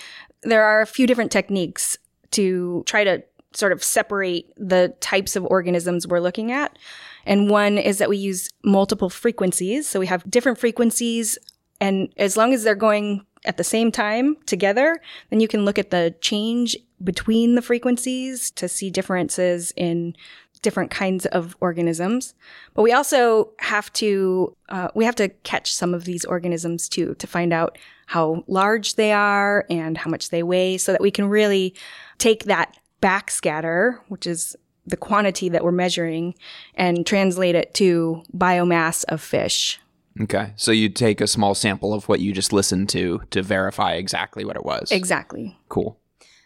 there 0.42 0.64
are 0.64 0.80
a 0.80 0.87
few 0.87 1.06
different 1.06 1.32
techniques 1.32 1.99
to 2.30 2.85
try 2.87 3.04
to 3.04 3.23
sort 3.52 3.73
of 3.73 3.82
separate 3.82 4.47
the 4.56 4.94
types 5.00 5.37
of 5.37 5.44
organisms 5.47 6.06
we're 6.06 6.21
looking 6.21 6.52
at. 6.52 6.78
And 7.26 7.50
one 7.50 7.78
is 7.78 7.99
that 7.99 8.09
we 8.09 8.16
use 8.16 8.49
multiple 8.64 9.11
frequencies. 9.11 9.88
So 9.88 10.00
we 10.00 10.06
have 10.06 10.28
different 10.30 10.59
frequencies. 10.59 11.37
And 11.80 12.12
as 12.16 12.37
long 12.37 12.54
as 12.54 12.62
they're 12.62 12.75
going 12.75 13.26
at 13.44 13.56
the 13.56 13.64
same 13.64 13.90
time 13.90 14.37
together, 14.46 15.00
then 15.30 15.40
you 15.40 15.49
can 15.49 15.64
look 15.64 15.78
at 15.78 15.90
the 15.90 16.14
change 16.20 16.76
between 17.02 17.54
the 17.54 17.62
frequencies 17.62 18.50
to 18.52 18.68
see 18.68 18.90
differences 18.90 19.72
in 19.76 20.14
different 20.62 20.92
kinds 20.92 21.26
of 21.26 21.56
organisms. 21.61 22.34
But 22.75 22.82
we 22.82 22.92
also 22.92 23.50
have 23.58 23.92
to 23.94 24.56
uh, 24.68 24.88
we 24.94 25.04
have 25.04 25.16
to 25.16 25.28
catch 25.28 25.75
some 25.75 25.92
of 25.92 26.04
these 26.04 26.25
organisms 26.25 26.88
too 26.88 27.14
to 27.16 27.26
find 27.26 27.52
out 27.52 27.78
how 28.06 28.44
large 28.46 28.94
they 28.94 29.12
are 29.12 29.66
and 29.68 29.99
how 29.99 30.11
much 30.11 30.30
they 30.30 30.42
weigh, 30.42 30.78
so 30.78 30.92
that 30.92 31.00
we 31.00 31.11
can 31.11 31.28
really 31.28 31.75
take 32.18 32.44
that 32.44 32.76
backscatter, 33.02 33.99
which 34.08 34.26
is 34.26 34.56
the 34.87 34.96
quantity 34.96 35.49
that 35.49 35.64
we're 35.64 35.72
measuring, 35.72 36.34
and 36.75 37.06
translate 37.06 37.54
it 37.54 37.75
to 37.75 38.22
biomass 38.37 39.04
of 39.08 39.20
fish. 39.20 39.80
Okay. 40.21 40.52
So 40.57 40.73
you 40.73 40.88
take 40.88 41.21
a 41.21 41.26
small 41.26 41.54
sample 41.54 41.95
of 41.95 42.09
what 42.09 42.21
you 42.21 42.33
just 42.33 42.52
listened 42.52 42.88
to 42.90 43.23
to 43.31 43.42
verify 43.42 43.95
exactly 43.95 44.45
what 44.45 44.57
it 44.57 44.64
was. 44.64 44.90
Exactly. 44.92 45.57
Cool. 45.69 45.99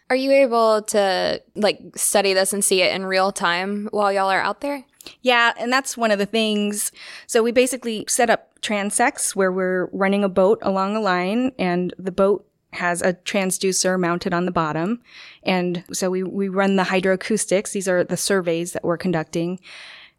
Are 0.09 0.15
you 0.15 0.31
able 0.31 0.83
to 0.83 1.41
like 1.55 1.81
study 1.95 2.33
this 2.33 2.53
and 2.53 2.63
see 2.63 2.81
it 2.81 2.95
in 2.95 3.05
real 3.05 3.31
time 3.31 3.89
while 3.91 4.11
y'all 4.11 4.31
are 4.31 4.39
out 4.39 4.61
there? 4.61 4.85
Yeah, 5.21 5.53
and 5.57 5.71
that's 5.71 5.97
one 5.97 6.11
of 6.11 6.19
the 6.19 6.25
things. 6.25 6.91
So 7.27 7.43
we 7.43 7.51
basically 7.51 8.05
set 8.07 8.29
up 8.29 8.59
transects 8.61 9.35
where 9.35 9.51
we're 9.51 9.87
running 9.91 10.23
a 10.23 10.29
boat 10.29 10.59
along 10.61 10.95
a 10.95 11.01
line 11.01 11.51
and 11.57 11.93
the 11.97 12.11
boat 12.11 12.45
has 12.73 13.01
a 13.01 13.13
transducer 13.13 13.99
mounted 13.99 14.33
on 14.33 14.45
the 14.45 14.51
bottom. 14.51 15.01
And 15.43 15.83
so 15.91 16.09
we, 16.09 16.23
we 16.23 16.49
run 16.49 16.75
the 16.75 16.83
hydroacoustics. 16.83 17.71
These 17.71 17.87
are 17.87 18.03
the 18.03 18.17
surveys 18.17 18.73
that 18.73 18.83
we're 18.83 18.97
conducting. 18.97 19.59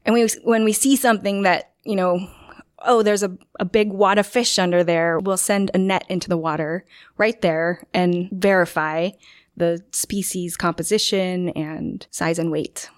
And 0.04 0.14
we, 0.14 0.28
when 0.44 0.64
we 0.64 0.72
see 0.72 0.96
something 0.96 1.42
that, 1.42 1.72
you 1.84 1.96
know, 1.96 2.28
oh, 2.82 3.02
there's 3.02 3.22
a, 3.22 3.36
a 3.58 3.64
big 3.64 3.92
wad 3.92 4.18
of 4.18 4.26
fish 4.26 4.58
under 4.58 4.84
there, 4.84 5.18
we'll 5.18 5.36
send 5.36 5.70
a 5.74 5.78
net 5.78 6.04
into 6.08 6.28
the 6.28 6.36
water 6.36 6.84
right 7.16 7.40
there 7.42 7.82
and 7.92 8.28
verify 8.30 9.10
the 9.56 9.82
species 9.92 10.56
composition 10.56 11.48
and 11.50 12.06
size 12.10 12.38
and 12.38 12.50
weight. 12.52 12.88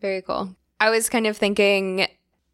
Very 0.00 0.22
cool. 0.22 0.54
I 0.80 0.90
was 0.90 1.08
kind 1.08 1.26
of 1.26 1.36
thinking, 1.36 2.06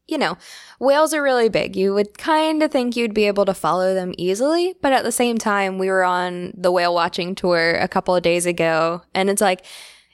you 0.09 0.17
know, 0.17 0.39
whales 0.81 1.13
are 1.13 1.23
really 1.23 1.51
big. 1.51 1.77
You 1.77 1.93
would 1.93 2.17
kind 2.17 2.63
of 2.63 2.71
think 2.71 2.97
you'd 2.97 3.13
be 3.13 3.27
able 3.27 3.45
to 3.45 3.53
follow 3.55 3.93
them 3.93 4.15
easily, 4.17 4.75
but 4.81 4.93
at 4.95 5.05
the 5.05 5.13
same 5.13 5.37
time, 5.37 5.79
we 5.79 5.89
were 5.89 6.05
on 6.05 6.55
the 6.57 6.73
whale 6.73 6.95
watching 6.95 7.35
tour 7.35 7.75
a 7.75 7.89
couple 7.89 8.17
of 8.17 8.23
days 8.23 8.47
ago, 8.47 9.03
and 9.15 9.29
it's 9.29 9.43
like 9.43 9.65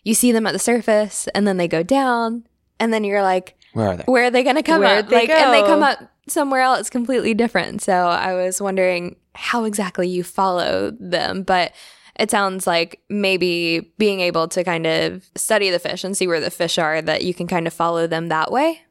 you 0.02 0.14
see 0.14 0.33
them 0.33 0.47
at 0.47 0.52
the 0.52 0.59
surface 0.59 1.28
and 1.35 1.47
then 1.47 1.57
they 1.57 1.69
go 1.69 1.83
down, 1.85 2.45
and 2.80 2.92
then 2.92 3.04
you're 3.04 3.23
like, 3.23 3.57
Where 3.75 3.88
are 3.90 3.97
they? 3.97 4.04
where 4.04 4.25
are 4.25 4.30
they 4.30 4.42
going 4.42 4.57
to 4.57 4.62
come 4.64 4.80
Where'd 4.80 5.04
up? 5.04 5.11
they 5.11 5.21
like, 5.21 5.30
and 5.30 5.52
they 5.54 5.62
come 5.62 5.83
up 5.85 5.99
somewhere 6.30 6.60
else 6.60 6.90
completely 6.90 7.34
different. 7.34 7.82
So 7.82 7.92
I 7.92 8.34
was 8.34 8.60
wondering 8.60 9.16
how 9.34 9.64
exactly 9.64 10.08
you 10.08 10.25
follow 10.25 10.92
them, 10.99 11.42
but 11.42 11.72
it 12.18 12.30
sounds 12.30 12.66
like 12.66 13.00
maybe 13.08 13.92
being 13.99 14.20
able 14.20 14.49
to 14.49 14.64
kind 14.64 14.87
of 14.87 15.28
study 15.37 15.70
the 15.70 15.78
fish 15.78 16.04
and 16.04 16.16
see 16.16 16.26
where 16.26 16.40
the 16.40 16.50
fish 16.50 16.78
are, 16.78 17.00
that 17.02 17.22
you 17.22 17.32
can 17.32 17.46
kind 17.46 17.66
of 17.66 17.72
follow 17.72 18.06
them 18.06 18.28
that 18.28 18.50
way. 18.50 18.82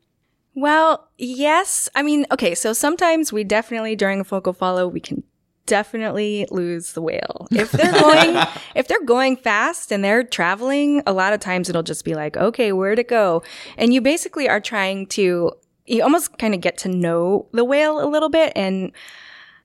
Well, 0.56 1.10
yes. 1.18 1.88
I 1.96 2.02
mean, 2.02 2.26
okay, 2.32 2.56
so 2.56 2.74
sometimes 2.74 3.32
we 3.32 3.44
definitely 3.44 3.96
during 3.96 4.20
a 4.20 4.24
focal 4.24 4.54
follow 4.54 4.88
we 4.88 5.00
can 5.00 5.24
definitely 5.70 6.48
lose 6.50 6.94
the 6.94 7.02
whale. 7.02 7.48
If 7.52 7.72
they're 7.72 7.92
going 7.92 8.36
if 8.76 8.88
they're 8.88 9.06
going 9.06 9.38
fast 9.38 9.92
and 9.92 10.04
they're 10.04 10.24
traveling, 10.24 11.04
a 11.06 11.14
lot 11.14 11.32
of 11.32 11.40
times 11.40 11.70
it'll 11.70 11.84
just 11.84 12.04
be 12.04 12.16
like, 12.16 12.36
"Okay, 12.36 12.74
where'd 12.74 13.00
it 13.00 13.08
go?" 13.08 13.44
And 13.78 13.94
you 13.94 14.02
basically 14.02 14.50
are 14.50 14.60
trying 14.60 15.06
to 15.08 15.52
you 15.90 16.04
almost 16.04 16.38
kind 16.38 16.54
of 16.54 16.62
get 16.62 16.78
to 16.80 16.90
know 16.90 17.48
the 17.52 17.64
whale 17.64 18.04
a 18.04 18.08
little 18.08 18.30
bit 18.30 18.54
and 18.56 18.92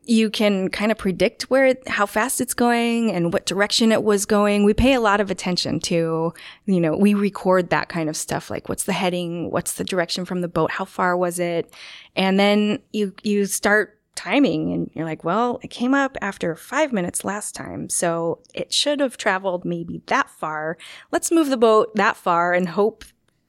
you 0.07 0.29
can 0.29 0.69
kind 0.69 0.93
of 0.93 0.99
predict 0.99 1.45
where 1.45 1.67
it, 1.67 1.89
how 1.89 2.05
fast 2.05 2.41
it's 2.41 2.53
going 2.55 3.11
and 3.11 3.33
what 3.33 3.47
direction 3.47 3.91
it 3.91 4.03
was 4.03 4.27
going. 4.27 4.65
We 4.65 4.75
pay 4.75 4.93
a 4.93 5.01
lot 5.01 5.21
of 5.21 5.31
attention 5.31 5.81
to, 5.81 6.35
you 6.67 6.81
know, 6.81 6.97
we 6.97 7.15
record 7.15 7.71
that 7.71 7.89
kind 7.89 8.09
of 8.09 8.17
stuff 8.17 8.51
like 8.51 8.69
what's 8.69 8.85
the 8.85 8.93
heading, 8.93 9.51
what's 9.51 9.75
the 9.75 9.85
direction 9.85 10.25
from 10.25 10.41
the 10.43 10.49
boat, 10.49 10.71
how 10.71 10.85
far 10.85 11.17
was 11.17 11.39
it? 11.39 11.73
And 12.17 12.39
then 12.39 12.81
you 12.93 13.15
you 13.23 13.47
start 13.47 13.99
timing 14.15 14.73
and 14.73 14.91
you're 14.95 15.07
like, 15.07 15.25
well, 15.25 15.59
it 15.63 15.69
came 15.69 15.95
up 15.95 16.17
after 16.21 16.55
5 16.55 16.93
minutes 16.93 17.25
last 17.25 17.55
time, 17.55 17.89
so 17.89 18.41
it 18.53 18.73
should 18.73 19.01
have 19.01 19.17
traveled 19.17 19.65
maybe 19.65 20.03
that 20.07 20.31
far. 20.31 20.77
Let's 21.11 21.33
move 21.33 21.49
the 21.49 21.57
boat 21.57 21.95
that 21.97 22.17
far 22.17 22.53
and 22.53 22.69
hope 22.69 23.05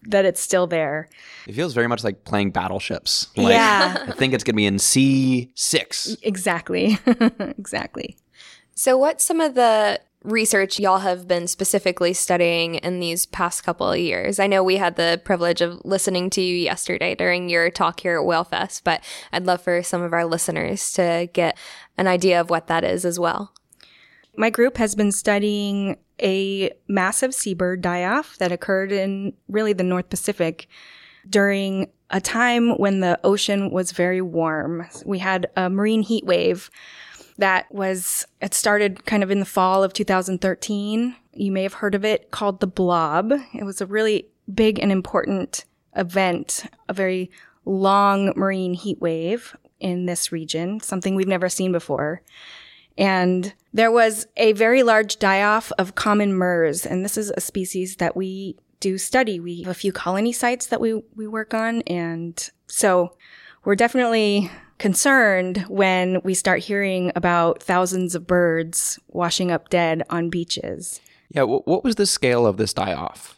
that 0.08 0.26
it's 0.26 0.42
still 0.42 0.68
there. 0.68 1.10
It 1.48 1.54
feels 1.54 1.74
very 1.74 1.88
much 1.88 2.04
like 2.04 2.24
playing 2.24 2.52
battleships. 2.52 3.28
Like, 3.36 3.54
Yeah. 3.54 4.06
I 4.08 4.12
think 4.12 4.34
it's 4.34 4.44
going 4.44 4.54
to 4.54 4.58
be 4.58 4.66
in 4.66 4.76
C6. 4.78 6.18
Exactly. 6.22 6.98
exactly. 7.40 8.18
So, 8.76 8.98
what's 8.98 9.24
some 9.24 9.40
of 9.42 9.56
the 9.56 10.00
research 10.24 10.80
y'all 10.80 10.98
have 11.00 11.28
been 11.28 11.48
specifically 11.48 12.12
studying 12.12 12.76
in 12.76 13.00
these 13.00 13.26
past 13.26 13.64
couple 13.64 13.92
of 13.92 14.00
years? 14.00 14.40
I 14.40 14.48
know 14.48 14.64
we 14.64 14.78
had 14.78 14.96
the 14.96 15.22
privilege 15.24 15.62
of 15.62 15.80
listening 15.86 16.30
to 16.32 16.42
you 16.42 16.56
yesterday 16.56 17.16
during 17.16 17.48
your 17.48 17.70
talk 17.70 18.00
here 18.02 18.20
at 18.20 18.26
Whalefest, 18.26 18.82
but 18.84 19.04
I'd 19.32 19.46
love 19.46 19.62
for 19.62 19.82
some 19.84 20.02
of 20.02 20.14
our 20.14 20.26
listeners 20.26 20.92
to 20.94 21.30
get 21.32 21.58
an 21.98 22.08
idea 22.08 22.42
of 22.42 22.50
what 22.50 22.68
that 22.68 22.84
is 22.84 23.06
as 23.06 23.20
well. 23.20 23.54
My 24.38 24.50
group 24.50 24.78
has 24.78 24.96
been 24.96 25.12
studying 25.12 25.98
a 26.22 26.72
massive 26.88 27.34
seabird 27.34 27.82
die 27.82 28.04
off 28.04 28.38
that 28.38 28.52
occurred 28.52 28.92
in 28.92 29.34
really 29.48 29.74
the 29.74 29.84
North 29.84 30.10
Pacific 30.10 30.68
during 31.30 31.90
a 32.10 32.22
time 32.22 32.78
when 32.78 33.00
the 33.00 33.20
ocean 33.24 33.72
was 33.72 33.92
very 33.92 34.22
warm. 34.22 34.88
We 35.06 35.20
had 35.20 35.48
a 35.56 35.70
marine 35.70 36.04
heat 36.04 36.26
wave 36.26 36.70
that 37.38 37.74
was, 37.74 38.26
it 38.42 38.54
started 38.54 39.06
kind 39.06 39.24
of 39.24 39.32
in 39.32 39.40
the 39.40 39.46
fall 39.46 39.84
of 39.84 39.94
2013. 39.94 41.16
You 41.34 41.52
may 41.52 41.64
have 41.64 41.74
heard 41.74 41.96
of 41.96 42.06
it 42.06 42.32
called 42.32 42.60
the 42.60 42.68
blob. 42.68 43.34
It 43.54 43.64
was 43.64 43.82
a 43.82 43.86
really 43.86 44.28
big 44.54 44.80
and 44.80 44.92
important 44.92 45.66
event, 45.96 46.66
a 46.88 46.94
very 46.94 47.32
long 47.66 48.32
marine 48.36 48.74
heat 48.74 49.02
wave 49.02 49.56
in 49.80 50.06
this 50.06 50.32
region, 50.32 50.80
something 50.80 51.16
we've 51.16 51.28
never 51.28 51.50
seen 51.50 51.72
before. 51.72 52.22
And 52.98 53.54
there 53.74 53.92
was 53.92 54.28
a 54.38 54.54
very 54.54 54.84
large 54.84 55.18
die 55.20 55.44
off 55.44 55.72
of 55.78 55.96
common 55.96 56.34
murres. 56.34 56.86
And 56.86 57.04
this 57.04 57.18
is 57.18 57.32
a 57.32 57.42
species 57.42 57.98
that 57.98 58.16
we 58.16 58.58
do 58.80 58.98
study. 58.98 59.40
We 59.40 59.64
have 59.64 59.72
a 59.72 59.74
few 59.74 59.92
colony 59.92 60.32
sites 60.32 60.68
that 60.68 60.80
we, 60.80 61.02
we 61.16 61.28
work 61.28 61.54
on. 61.54 61.82
And 61.84 62.50
so 62.68 63.16
we're 63.64 63.76
definitely 63.76 64.50
concerned 64.78 65.66
when 65.68 66.22
we 66.24 66.34
start 66.34 66.60
hearing 66.60 67.12
about 67.16 67.64
thousands 67.64 68.16
of 68.16 68.28
birds 68.28 69.00
washing 69.08 69.52
up 69.52 69.70
dead 69.70 70.04
on 70.10 70.30
beaches. 70.30 71.02
Yeah, 71.30 71.44
wh- 71.44 71.68
what 71.68 71.84
was 71.84 71.96
the 71.96 72.06
scale 72.06 72.46
of 72.46 72.58
this 72.58 72.74
die 72.74 72.94
off? 72.94 73.38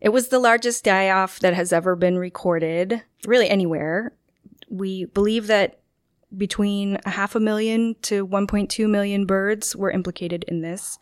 It 0.00 0.10
was 0.10 0.28
the 0.28 0.38
largest 0.38 0.84
die 0.84 1.10
off 1.10 1.40
that 1.40 1.54
has 1.54 1.72
ever 1.72 1.96
been 1.96 2.18
recorded, 2.18 3.02
really 3.24 3.48
anywhere. 3.48 4.12
We 4.68 5.06
believe 5.06 5.46
that 5.46 5.80
between 6.36 6.98
a 7.04 7.10
half 7.10 7.34
a 7.34 7.40
million 7.40 7.96
to 8.02 8.26
1.2 8.26 8.88
million 8.88 9.26
birds 9.26 9.74
were 9.74 9.90
implicated 9.90 10.44
in 10.48 10.60
this. 10.60 10.98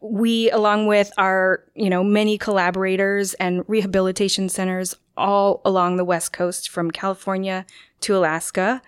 We, 0.00 0.50
along 0.50 0.86
with 0.86 1.12
our, 1.16 1.64
you 1.74 1.88
know, 1.88 2.04
many 2.04 2.36
collaborators 2.36 3.34
and 3.34 3.64
rehabilitation 3.68 4.48
centers 4.48 4.96
all 5.16 5.62
along 5.64 5.96
the 5.96 6.04
West 6.04 6.32
Coast 6.32 6.68
from 6.68 6.90
California 6.90 7.64
to 8.00 8.16
Alaska, 8.16 8.82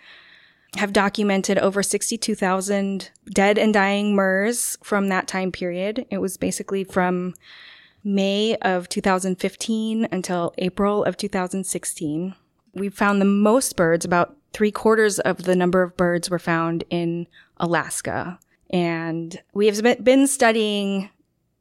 have 0.77 0.93
documented 0.93 1.59
over 1.59 1.83
62,000 1.83 3.11
dead 3.31 3.59
and 3.59 3.73
dying 3.73 4.15
murres 4.15 4.77
from 4.83 5.09
that 5.09 5.27
time 5.27 5.51
period. 5.51 6.05
It 6.11 6.19
was 6.19 6.37
basically 6.37 6.85
from 6.85 7.35
May 8.05 8.57
of 8.57 8.89
2015 8.89 10.09
until 10.13 10.55
April 10.59 11.05
of 11.05 11.17
2016. 11.17 12.35
We 12.75 12.89
found 12.89 13.21
the 13.21 13.27
most 13.27 13.75
birds, 13.77 14.05
about 14.05 14.37
three 14.57 14.71
quarters 14.71 15.19
of 15.19 15.43
the 15.43 15.55
number 15.55 15.83
of 15.83 15.99
birds 15.99 16.31
were 16.31 16.39
found 16.39 16.83
in 16.89 17.27
Alaska. 17.59 18.39
And 18.71 19.39
we 19.53 19.67
have 19.67 20.03
been 20.03 20.27
studying 20.27 21.11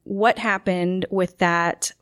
what 0.04 0.38
happened 0.38 1.04
with 1.10 1.36
that 1.36 1.92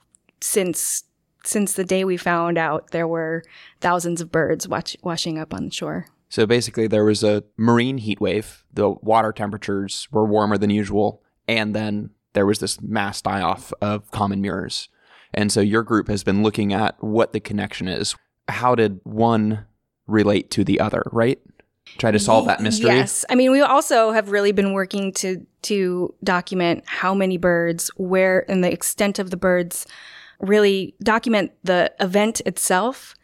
since 0.40 1.02
since 1.42 1.72
the 1.72 1.84
day 1.84 2.04
we 2.04 2.16
found 2.16 2.56
out 2.56 2.92
there 2.92 3.08
were 3.08 3.42
thousands 3.80 4.20
of 4.20 4.30
birds 4.30 4.68
watch, 4.68 4.96
washing 5.02 5.36
up 5.36 5.52
on 5.52 5.64
the 5.64 5.70
shore. 5.72 6.06
So 6.28 6.46
basically, 6.46 6.86
there 6.86 7.04
was 7.04 7.24
a 7.24 7.42
marine 7.56 7.98
heat 7.98 8.20
wave. 8.20 8.64
The 8.72 8.90
water 8.90 9.32
temperatures 9.32 10.06
were 10.12 10.24
warmer 10.24 10.56
than 10.56 10.70
usual. 10.70 11.22
And 11.48 11.74
then 11.74 12.10
there 12.34 12.46
was 12.46 12.60
this 12.60 12.80
mass 12.80 13.20
die 13.20 13.42
off 13.42 13.72
of 13.82 14.10
common 14.12 14.40
murres. 14.40 14.88
And 15.34 15.50
so 15.50 15.60
your 15.60 15.82
group 15.82 16.06
has 16.06 16.22
been 16.22 16.44
looking 16.44 16.72
at 16.72 17.02
what 17.02 17.32
the 17.32 17.40
connection 17.40 17.88
is. 17.88 18.14
How 18.48 18.76
did 18.76 19.00
one 19.02 19.66
relate 20.06 20.50
to 20.52 20.64
the 20.64 20.80
other, 20.80 21.02
right? 21.12 21.40
Try 21.98 22.10
to 22.10 22.18
solve 22.18 22.46
that 22.46 22.60
mystery. 22.60 22.90
Yes. 22.90 23.24
I 23.28 23.34
mean, 23.34 23.52
we 23.52 23.60
also 23.60 24.10
have 24.12 24.30
really 24.30 24.52
been 24.52 24.72
working 24.72 25.12
to 25.14 25.46
to 25.62 26.14
document 26.22 26.84
how 26.86 27.14
many 27.14 27.36
birds, 27.36 27.88
where 27.96 28.50
and 28.50 28.62
the 28.62 28.72
extent 28.72 29.18
of 29.18 29.30
the 29.30 29.36
birds 29.36 29.86
really 30.40 30.94
document 31.02 31.52
the 31.62 31.92
event 32.00 32.40
itself. 32.46 33.14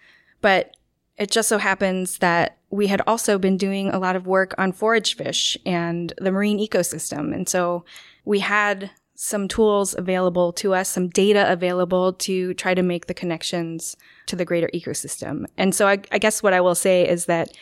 But 0.40 0.76
it 1.16 1.30
just 1.30 1.49
so 1.49 1.58
happens 1.58 2.18
that 2.18 2.58
we 2.70 2.87
had 2.87 3.02
also 3.06 3.38
been 3.38 3.56
doing 3.56 3.88
a 3.88 3.99
lot 3.99 4.16
of 4.16 4.26
work 4.26 4.54
on 4.56 4.72
forage 4.72 5.16
fish 5.16 5.56
and 5.66 6.12
the 6.18 6.30
marine 6.30 6.58
ecosystem. 6.58 7.34
And 7.34 7.49
so 7.49 7.84
we 8.25 8.38
had 8.38 8.90
some 9.23 9.49
tools 9.49 9.95
available 9.99 10.50
to 10.50 10.73
us, 10.73 10.89
some 10.89 11.07
data 11.11 11.45
available 11.53 12.15
to 12.15 12.55
try 12.55 12.73
to 12.73 12.83
make 12.83 13.05
the 13.05 13.12
connections 13.12 13.95
to 14.25 14.35
the 14.35 14.47
greater 14.47 14.71
ecosystem. 14.73 15.45
And 15.59 15.75
so 15.75 15.87
I, 15.87 15.99
I 16.11 16.17
guess 16.17 16.43
what 16.43 16.55
I 16.55 16.62
will 16.62 16.75
say 16.75 17.07
is 17.07 17.27
that 17.27 17.55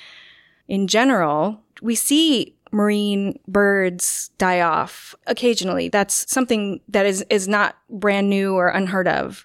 in 0.68 0.86
general, 0.86 1.60
we 1.82 1.96
see 1.96 2.54
marine 2.70 3.40
birds 3.48 4.30
die 4.38 4.60
off 4.60 5.16
occasionally. 5.26 5.88
That's 5.88 6.30
something 6.30 6.80
that 6.90 7.06
is, 7.06 7.24
is 7.28 7.48
not 7.48 7.76
brand 7.90 8.30
new 8.30 8.54
or 8.54 8.68
unheard 8.68 9.08
of. 9.08 9.44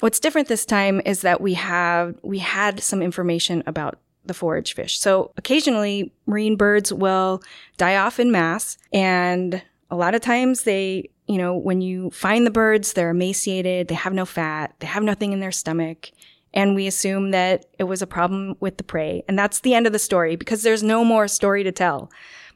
What's 0.00 0.18
different 0.18 0.48
this 0.48 0.66
time 0.66 1.00
is 1.06 1.20
that 1.20 1.40
we 1.40 1.54
have, 1.54 2.16
we 2.24 2.40
had 2.40 2.82
some 2.82 3.02
information 3.02 3.62
about 3.68 4.00
the 4.24 4.34
forage 4.34 4.74
fish. 4.74 4.98
So 4.98 5.30
occasionally 5.36 6.12
marine 6.26 6.56
birds 6.56 6.92
will 6.92 7.40
die 7.76 7.94
off 7.94 8.18
in 8.18 8.32
mass 8.32 8.78
and 8.92 9.62
a 9.92 9.94
lot 9.94 10.16
of 10.16 10.20
times 10.20 10.64
they, 10.64 11.10
you 11.26 11.38
know, 11.38 11.56
when 11.56 11.80
you 11.80 12.10
find 12.10 12.46
the 12.46 12.50
birds, 12.50 12.92
they're 12.92 13.10
emaciated, 13.10 13.88
they 13.88 13.94
have 13.94 14.12
no 14.12 14.24
fat, 14.24 14.74
they 14.78 14.86
have 14.86 15.02
nothing 15.02 15.32
in 15.32 15.40
their 15.40 15.52
stomach. 15.52 16.10
And 16.54 16.74
we 16.74 16.86
assume 16.86 17.32
that 17.32 17.66
it 17.78 17.84
was 17.84 18.00
a 18.00 18.06
problem 18.06 18.56
with 18.60 18.78
the 18.78 18.84
prey. 18.84 19.24
And 19.28 19.38
that's 19.38 19.60
the 19.60 19.74
end 19.74 19.86
of 19.86 19.92
the 19.92 19.98
story 19.98 20.36
because 20.36 20.62
there's 20.62 20.82
no 20.82 21.04
more 21.04 21.28
story 21.28 21.62
to 21.64 21.72
tell. 21.72 22.10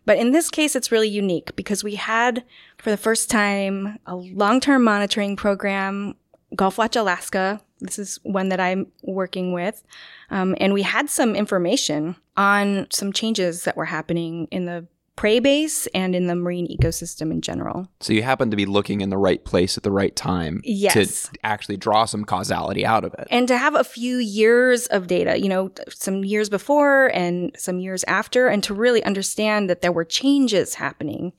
But 0.07 0.17
in 0.19 0.33
this 0.33 0.49
case, 0.49 0.75
it's 0.75 0.91
really 0.91 1.09
unique 1.09 1.55
because 1.55 1.85
we 1.85 1.97
had, 1.97 2.45
for 2.79 2.91
the 2.91 2.97
first 2.97 3.29
time, 3.29 3.99
a 4.07 4.17
long-term 4.17 4.83
monitoring 4.83 5.37
program, 5.37 6.15
Gulf 6.57 6.79
Watch 6.79 6.97
Alaska. 6.97 7.61
This 7.81 7.99
is 7.99 8.19
one 8.23 8.49
that 8.49 8.61
I'm 8.61 8.87
working 9.03 9.53
with. 9.53 9.83
Um, 10.31 10.57
and 10.59 10.73
we 10.73 10.83
had 10.83 11.11
some 11.11 11.37
information 11.37 12.17
on 12.37 12.87
some 12.91 13.13
changes 13.13 13.65
that 13.65 13.77
were 13.77 13.85
happening 13.85 14.49
in 14.51 14.65
the 14.65 14.87
prey 15.21 15.39
base 15.39 15.87
and 15.89 16.17
in 16.17 16.29
the 16.29 16.35
marine 16.35 16.67
ecosystem 16.69 17.31
in 17.31 17.43
general. 17.43 17.87
So 18.01 18.15
you 18.15 18.23
happen 18.23 18.51
to 18.51 18.57
be 18.57 18.65
looking 18.65 19.03
in 19.03 19.11
the 19.11 19.19
right 19.19 19.45
place 19.45 19.77
at 19.77 19.83
the 19.83 19.93
right 19.93 20.17
time 20.17 20.63
yes. 20.65 21.29
to 21.29 21.39
actually 21.45 21.77
draw 21.77 22.07
some 22.07 22.25
causality 22.25 22.87
out 22.87 23.05
of 23.05 23.13
it. 23.13 23.29
And 23.31 23.47
to 23.49 23.59
have 23.59 23.75
a 23.75 23.85
few 23.85 24.17
years 24.17 24.87
of 24.87 25.09
data, 25.09 25.39
you 25.39 25.51
know, 25.51 25.73
some 25.91 26.25
years 26.25 26.49
before 26.49 27.09
and 27.09 27.55
some 27.59 27.81
years 27.81 28.03
after, 28.05 28.49
and 28.49 28.65
to 28.65 28.73
really 28.73 29.05
understand 29.05 29.69
that 29.69 29.83
there 29.83 29.93
were 29.93 30.07
changes 30.07 30.77
happening. 30.77 31.35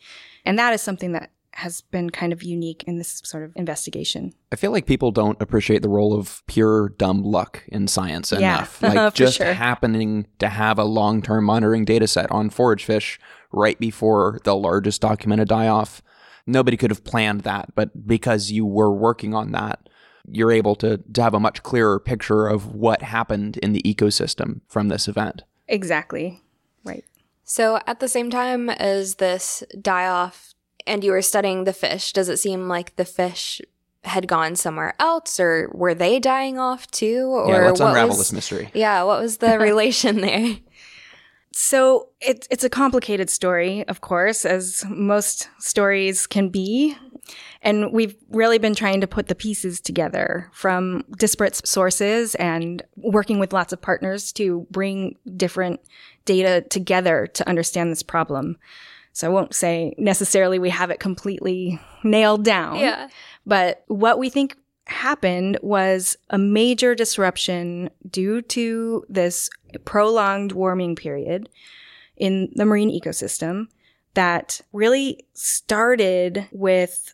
And 0.46 0.60
that 0.60 0.76
is 0.76 0.84
something 0.84 1.14
that 1.14 1.32
has 1.54 1.82
been 1.82 2.10
kind 2.12 2.32
of 2.32 2.44
unique 2.44 2.84
in 2.86 2.98
this 2.98 3.22
sort 3.26 3.44
of 3.44 3.52
investigation. 3.56 4.32
I 4.52 4.56
feel 4.58 4.72
like 4.72 4.86
people 4.86 5.12
don't 5.12 5.42
appreciate 5.42 5.82
the 5.82 5.90
role 5.90 6.14
of 6.14 6.44
pure 6.46 6.90
dumb 6.90 7.24
luck 7.24 7.64
in 7.68 7.88
science 7.88 8.32
enough. 8.32 8.82
Like 8.92 9.16
just 9.16 9.38
sure. 9.38 9.54
happening 9.54 10.28
to 10.40 10.50
have 10.50 10.78
a 10.78 10.84
long-term 10.84 11.46
monitoring 11.46 11.84
data 11.84 12.08
set 12.08 12.32
on 12.32 12.50
forage 12.52 12.86
fish 12.86 13.20
right 13.52 13.80
before 13.80 14.40
the 14.44 14.56
largest 14.56 15.02
documented 15.02 15.48
die 15.48 15.68
off. 15.68 16.02
Nobody 16.46 16.78
could 16.78 16.92
have 16.92 17.04
planned 17.04 17.42
that, 17.42 17.74
but 17.76 18.08
because 18.08 18.52
you 18.52 18.66
were 18.66 18.92
working 18.92 19.34
on 19.34 19.52
that, 19.52 19.88
you're 20.28 20.52
able 20.52 20.76
to, 20.76 20.98
to 20.98 21.22
have 21.22 21.34
a 21.34 21.40
much 21.40 21.64
clearer 21.64 22.00
picture 22.00 22.48
of 22.48 22.74
what 22.74 23.02
happened 23.02 23.58
in 23.58 23.74
the 23.74 23.82
ecosystem 23.84 24.62
from 24.68 24.88
this 24.88 25.08
event. 25.08 25.44
Exactly. 25.68 26.42
Right. 26.84 27.06
So, 27.44 27.80
at 27.86 28.00
the 28.00 28.08
same 28.08 28.30
time 28.30 28.70
as 28.70 29.16
this 29.16 29.64
die 29.80 30.08
off, 30.08 30.54
and 30.88 31.04
you 31.04 31.12
were 31.12 31.22
studying 31.22 31.64
the 31.64 31.74
fish, 31.74 32.14
does 32.14 32.30
it 32.30 32.38
seem 32.38 32.68
like 32.68 32.96
the 32.96 33.06
fish 33.06 33.62
had 34.04 34.28
gone 34.28 34.56
somewhere 34.56 34.96
else, 35.00 35.40
or 35.40 35.70
were 35.74 35.94
they 35.94 36.20
dying 36.20 36.58
off 36.58 36.90
too? 36.92 37.26
Or 37.28 37.54
yeah, 37.54 37.68
let's 37.68 37.80
unravel 37.80 38.10
was, 38.10 38.18
this 38.18 38.34
mystery. 38.34 38.72
Yeah, 38.74 39.04
what 39.04 39.22
was 39.22 39.38
the 39.38 39.60
relation 39.60 40.22
there? 40.22 40.58
So 41.54 42.10
it's 42.22 42.48
it's 42.50 42.64
a 42.64 42.70
complicated 42.70 43.30
story, 43.30 43.88
of 43.88 44.02
course, 44.02 44.46
as 44.46 44.86
most 44.90 45.50
stories 45.60 46.28
can 46.28 46.50
be. 46.50 46.96
And 47.62 47.94
we've 47.94 48.16
really 48.30 48.58
been 48.58 48.74
trying 48.74 49.02
to 49.02 49.08
put 49.08 49.28
the 49.28 49.36
pieces 49.36 49.80
together 49.80 50.50
from 50.54 51.04
disparate 51.18 51.66
sources 51.68 52.36
and 52.36 52.82
working 52.96 53.38
with 53.38 53.54
lots 53.54 53.72
of 53.72 53.82
partners 53.82 54.32
to 54.34 54.66
bring 54.72 55.18
different 55.38 55.80
data 56.26 56.62
together 56.70 57.28
to 57.28 57.48
understand 57.48 57.92
this 57.92 58.04
problem. 58.04 58.58
So 59.14 59.28
I 59.28 59.30
won't 59.30 59.54
say 59.54 59.94
necessarily 59.98 60.58
we 60.58 60.70
have 60.70 60.90
it 60.90 61.00
completely 61.00 61.80
nailed 62.04 62.44
down. 62.44 62.80
Yeah. 62.80 63.10
But 63.46 63.84
what 63.88 64.18
we 64.18 64.30
think 64.30 64.58
happened 64.92 65.58
was 65.62 66.18
a 66.30 66.38
major 66.38 66.94
disruption 66.94 67.90
due 68.10 68.42
to 68.44 69.06
this 69.10 69.50
prolonged 69.86 70.52
warming 70.52 70.96
period 70.96 71.50
in 72.18 72.52
the 72.56 72.66
marine 72.66 72.92
ecosystem 72.92 73.68
that 74.14 74.62
really 74.74 75.26
started 75.34 76.48
with 76.52 77.14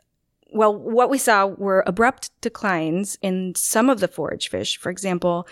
well, 0.53 0.73
what 0.73 1.09
we 1.09 1.17
saw 1.17 1.45
were 1.45 1.83
abrupt 1.85 2.31
declines 2.41 3.17
in 3.21 3.53
some 3.55 3.89
of 3.89 3.99
the 3.99 4.07
forage 4.07 4.49
fish. 4.49 4.77
For 4.77 4.89
example, 4.89 5.47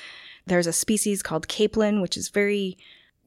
there's 0.46 0.68
a 0.68 0.74
species 0.74 1.22
called 1.22 1.48
capelin, 1.48 2.02
which 2.02 2.18
is 2.18 2.30
very 2.30 2.78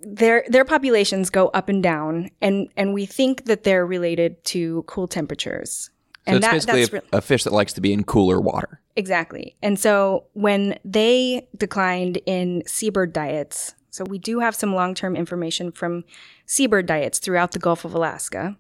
their 0.00 0.44
their 0.48 0.64
populations 0.64 1.28
go 1.28 1.48
up 1.48 1.68
and 1.68 1.82
down, 1.82 2.30
and 2.40 2.68
and 2.76 2.94
we 2.94 3.04
think 3.04 3.46
that 3.46 3.64
they're 3.64 3.87
related 3.87 4.42
to 4.44 4.84
cool 4.87 5.08
temperatures. 5.08 5.90
So 6.26 6.35
and 6.35 6.37
it's 6.37 6.66
that, 6.66 6.72
basically 6.74 7.00
a, 7.12 7.18
a, 7.18 7.20
fish 7.20 7.44
that 7.44 7.52
likes 7.52 7.72
to 7.74 7.81
be 7.81 7.92
in 7.92 8.04
cooler 8.04 8.40
water. 8.40 8.81
Exactly. 8.96 9.57
And 9.62 9.78
so 9.78 10.24
when 10.35 10.78
they 10.85 11.48
declined 11.57 12.20
in 12.26 12.62
seabird 12.66 13.12
diets, 13.12 13.74
so 13.90 14.04
we 14.04 14.18
do 14.18 14.40
have 14.40 14.54
some 14.54 14.74
long-term 14.74 15.16
information 15.16 15.72
from 15.72 16.04
seabird 16.44 16.87
diets 16.87 17.18
throughout 17.18 17.52
the 17.52 17.59
Gulf 17.59 17.85
of 17.85 17.94
Alaska. 17.94 18.57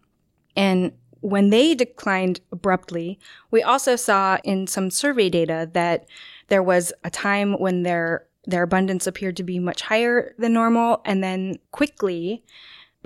And 0.56 0.92
when 1.20 1.50
they 1.50 1.74
declined 1.74 2.40
abruptly, 2.52 3.18
we 3.50 3.62
also 3.62 3.96
saw 3.96 4.38
in 4.44 4.66
some 4.66 4.90
survey 4.90 5.28
data 5.28 5.68
that 5.72 6.06
there 6.48 6.62
was 6.62 6.92
a 7.04 7.10
time 7.10 7.58
when 7.58 7.82
their 7.82 8.26
their 8.46 8.62
abundance 8.62 9.06
appeared 9.06 9.36
to 9.36 9.42
be 9.42 9.58
much 9.58 9.82
higher 9.82 10.34
than 10.38 10.54
normal 10.54 11.02
and 11.04 11.22
then 11.22 11.58
quickly 11.70 12.42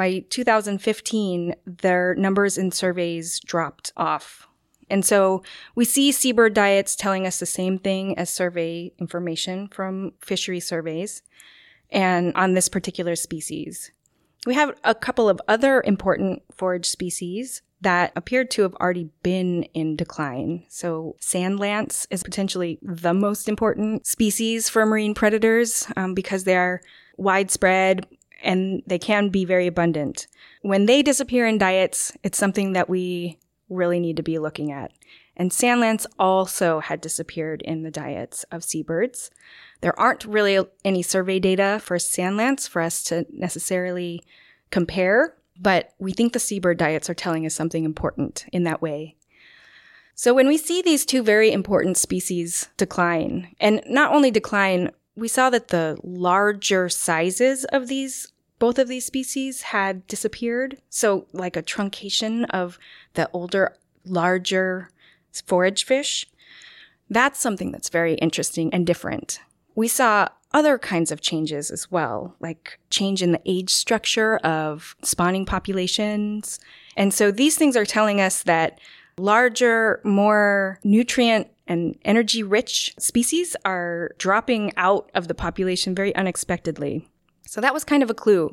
by 0.03 0.25
2015 0.31 1.55
their 1.65 2.17
numbers 2.17 2.59
in 2.59 2.73
surveys 2.73 3.39
dropped 3.39 3.93
off 3.97 4.49
and 4.91 5.05
so 5.05 5.45
we 5.77 5.85
see 5.85 6.11
seabird 6.11 6.55
diets 6.55 6.97
telling 6.97 7.25
us 7.25 7.39
the 7.39 7.47
same 7.47 7.79
thing 7.79 8.19
as 8.19 8.29
survey 8.29 8.93
information 8.99 9.69
from 9.69 10.15
fishery 10.21 10.59
surveys 10.59 11.23
and 11.93 12.35
on 12.35 12.55
this 12.55 12.69
particular 12.69 13.15
species. 13.15 13.93
We 14.45 14.55
have 14.55 14.75
a 14.83 14.95
couple 14.95 15.29
of 15.29 15.41
other 15.47 15.83
important 15.87 16.43
forage 16.53 16.87
species 16.87 17.63
that 17.81 18.13
appeared 18.17 18.51
to 18.51 18.63
have 18.63 18.75
already 18.75 19.09
been 19.23 19.63
in 19.73 19.95
decline. 19.95 20.65
So, 20.69 21.17
sand 21.21 21.61
lance 21.61 22.07
is 22.11 22.23
potentially 22.23 22.79
the 22.83 23.15
most 23.15 23.49
important 23.49 24.07
species 24.07 24.69
for 24.69 24.85
marine 24.85 25.15
predators 25.15 25.87
um, 25.97 26.13
because 26.13 26.45
they 26.45 26.57
are 26.57 26.83
widespread 27.17 28.07
and 28.43 28.83
they 28.87 28.99
can 28.99 29.29
be 29.29 29.45
very 29.45 29.67
abundant. 29.67 30.27
When 30.63 30.87
they 30.87 31.03
disappear 31.03 31.47
in 31.47 31.59
diets, 31.59 32.13
it's 32.23 32.39
something 32.39 32.73
that 32.73 32.89
we 32.89 33.39
really 33.69 34.01
need 34.01 34.17
to 34.17 34.23
be 34.23 34.39
looking 34.39 34.71
at. 34.71 34.93
And 35.37 35.53
sand 35.53 35.81
lance 35.81 36.07
also 36.19 36.81
had 36.81 37.01
disappeared 37.01 37.63
in 37.63 37.83
the 37.83 37.91
diets 37.91 38.45
of 38.53 38.63
seabirds. 38.63 39.31
There 39.81 39.99
aren't 39.99 40.25
really 40.25 40.59
any 40.85 41.03
survey 41.03 41.39
data 41.39 41.81
for 41.83 41.99
sand 41.99 42.37
lance 42.37 42.67
for 42.67 42.83
us 42.83 43.03
to 43.05 43.27
necessarily 43.31 44.23
compare, 44.71 45.35
but 45.59 45.95
we 45.99 46.13
think 46.13 46.33
the 46.33 46.39
seabird 46.39 46.77
diets 46.77 47.09
are 47.09 47.15
telling 47.15 47.47
us 47.47 47.55
something 47.55 47.85
important 47.85 48.45
in 48.53 48.65
that 48.65 48.83
way. 48.83 49.17
So 50.15 50.35
when 50.35 50.47
we 50.47 50.59
see 50.59 50.83
these 50.83 51.07
two 51.07 51.23
very 51.23 51.51
important 51.51 51.97
species 51.97 52.69
decline, 52.77 53.55
and 53.59 53.83
not 53.87 54.13
only 54.13 54.31
decline, 54.31 54.91
we 55.17 55.29
saw 55.29 55.51
that 55.51 55.69
the 55.69 55.99
larger 56.03 56.89
sizes 56.89 57.65
of 57.67 57.89
these 57.89 58.33
both 58.59 58.79
of 58.79 58.87
these 58.87 59.05
species 59.05 59.63
had 59.63 60.07
disappeared. 60.07 60.81
So 60.89 61.27
like 61.33 61.57
a 61.57 61.65
truncation 61.65 62.47
of 62.51 62.79
the 63.15 63.29
older, 63.33 63.75
larger 64.05 64.89
forage 65.47 65.85
fish. 65.85 66.29
That's 67.11 67.41
something 67.41 67.73
that's 67.73 67.89
very 67.89 68.15
interesting 68.15 68.73
and 68.73 68.87
different. 68.87 69.41
We 69.75 69.89
saw 69.89 70.29
other 70.55 70.79
kinds 70.79 71.11
of 71.11 71.21
changes 71.21 71.73
as 71.73 71.91
well, 71.91 72.37
like 72.39 72.79
change 72.89 73.21
in 73.21 73.33
the 73.33 73.41
age 73.45 73.71
structure 73.71 74.37
of 74.39 74.95
spawning 75.03 75.45
populations. 75.45 76.61
And 76.97 77.13
so 77.13 77.33
these 77.33 77.57
things 77.57 77.77
are 77.77 77.85
telling 77.85 78.21
us 78.21 78.45
that 78.45 78.79
larger, 79.19 80.01
more 80.05 80.79
nutrient 80.85 81.49
and 81.73 81.97
energy 82.05 82.43
rich 82.43 82.95
species 82.99 83.57
are 83.65 84.11
dropping 84.19 84.73
out 84.77 85.11
of 85.15 85.27
the 85.27 85.35
population 85.35 85.95
very 85.95 86.15
unexpectedly. 86.15 87.09
So 87.47 87.61
that 87.61 87.75
was 87.75 87.83
kind 87.83 88.03
of 88.03 88.11
a 88.11 88.15
clue 88.15 88.53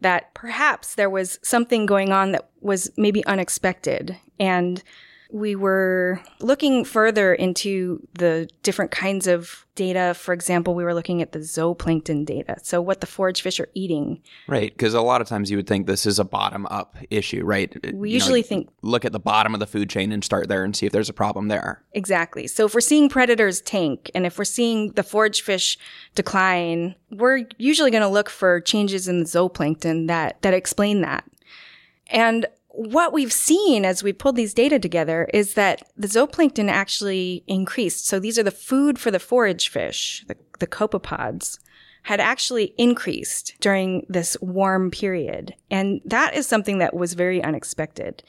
that 0.00 0.34
perhaps 0.34 0.96
there 0.96 1.08
was 1.08 1.38
something 1.42 1.86
going 1.86 2.12
on 2.12 2.32
that 2.32 2.50
was 2.60 2.90
maybe 2.96 3.24
unexpected. 3.26 4.16
And 4.38 4.82
we 5.30 5.54
were 5.54 6.22
looking 6.40 6.84
further 6.84 7.34
into 7.34 8.06
the 8.14 8.48
different 8.62 8.90
kinds 8.90 9.26
of 9.26 9.66
data. 9.74 10.14
For 10.14 10.32
example, 10.32 10.74
we 10.74 10.84
were 10.84 10.94
looking 10.94 11.20
at 11.20 11.32
the 11.32 11.40
zooplankton 11.40 12.24
data. 12.24 12.56
So, 12.62 12.80
what 12.80 13.00
the 13.00 13.06
forage 13.06 13.42
fish 13.42 13.60
are 13.60 13.68
eating. 13.74 14.22
Right. 14.46 14.72
Because 14.72 14.94
a 14.94 15.02
lot 15.02 15.20
of 15.20 15.28
times 15.28 15.50
you 15.50 15.58
would 15.58 15.66
think 15.66 15.86
this 15.86 16.06
is 16.06 16.18
a 16.18 16.24
bottom 16.24 16.66
up 16.70 16.96
issue, 17.10 17.44
right? 17.44 17.76
We 17.94 18.08
you 18.08 18.14
usually 18.14 18.40
know, 18.40 18.46
think. 18.46 18.70
Look 18.80 19.04
at 19.04 19.12
the 19.12 19.20
bottom 19.20 19.52
of 19.52 19.60
the 19.60 19.66
food 19.66 19.90
chain 19.90 20.12
and 20.12 20.24
start 20.24 20.48
there 20.48 20.64
and 20.64 20.74
see 20.74 20.86
if 20.86 20.92
there's 20.92 21.10
a 21.10 21.14
problem 21.14 21.48
there. 21.48 21.82
Exactly. 21.92 22.46
So, 22.46 22.64
if 22.64 22.74
we're 22.74 22.80
seeing 22.80 23.08
predators 23.10 23.60
tank 23.60 24.10
and 24.14 24.24
if 24.24 24.38
we're 24.38 24.44
seeing 24.44 24.92
the 24.92 25.02
forage 25.02 25.42
fish 25.42 25.78
decline, 26.14 26.94
we're 27.10 27.44
usually 27.58 27.90
going 27.90 28.02
to 28.02 28.08
look 28.08 28.30
for 28.30 28.60
changes 28.60 29.08
in 29.08 29.20
the 29.20 29.26
zooplankton 29.26 30.06
that, 30.06 30.40
that 30.40 30.54
explain 30.54 31.02
that. 31.02 31.24
And 32.08 32.46
what 32.68 33.12
we've 33.12 33.32
seen 33.32 33.84
as 33.84 34.02
we 34.02 34.12
pulled 34.12 34.36
these 34.36 34.54
data 34.54 34.78
together 34.78 35.28
is 35.32 35.54
that 35.54 35.82
the 35.96 36.06
zooplankton 36.06 36.68
actually 36.68 37.42
increased. 37.46 38.06
So 38.06 38.20
these 38.20 38.38
are 38.38 38.42
the 38.42 38.50
food 38.50 38.98
for 38.98 39.10
the 39.10 39.18
forage 39.18 39.68
fish, 39.68 40.24
the, 40.28 40.36
the 40.58 40.66
copepods, 40.66 41.58
had 42.02 42.20
actually 42.20 42.74
increased 42.78 43.54
during 43.60 44.06
this 44.08 44.36
warm 44.40 44.90
period. 44.90 45.54
And 45.70 46.00
that 46.04 46.34
is 46.34 46.46
something 46.46 46.78
that 46.78 46.94
was 46.94 47.14
very 47.14 47.42
unexpected. 47.42 48.22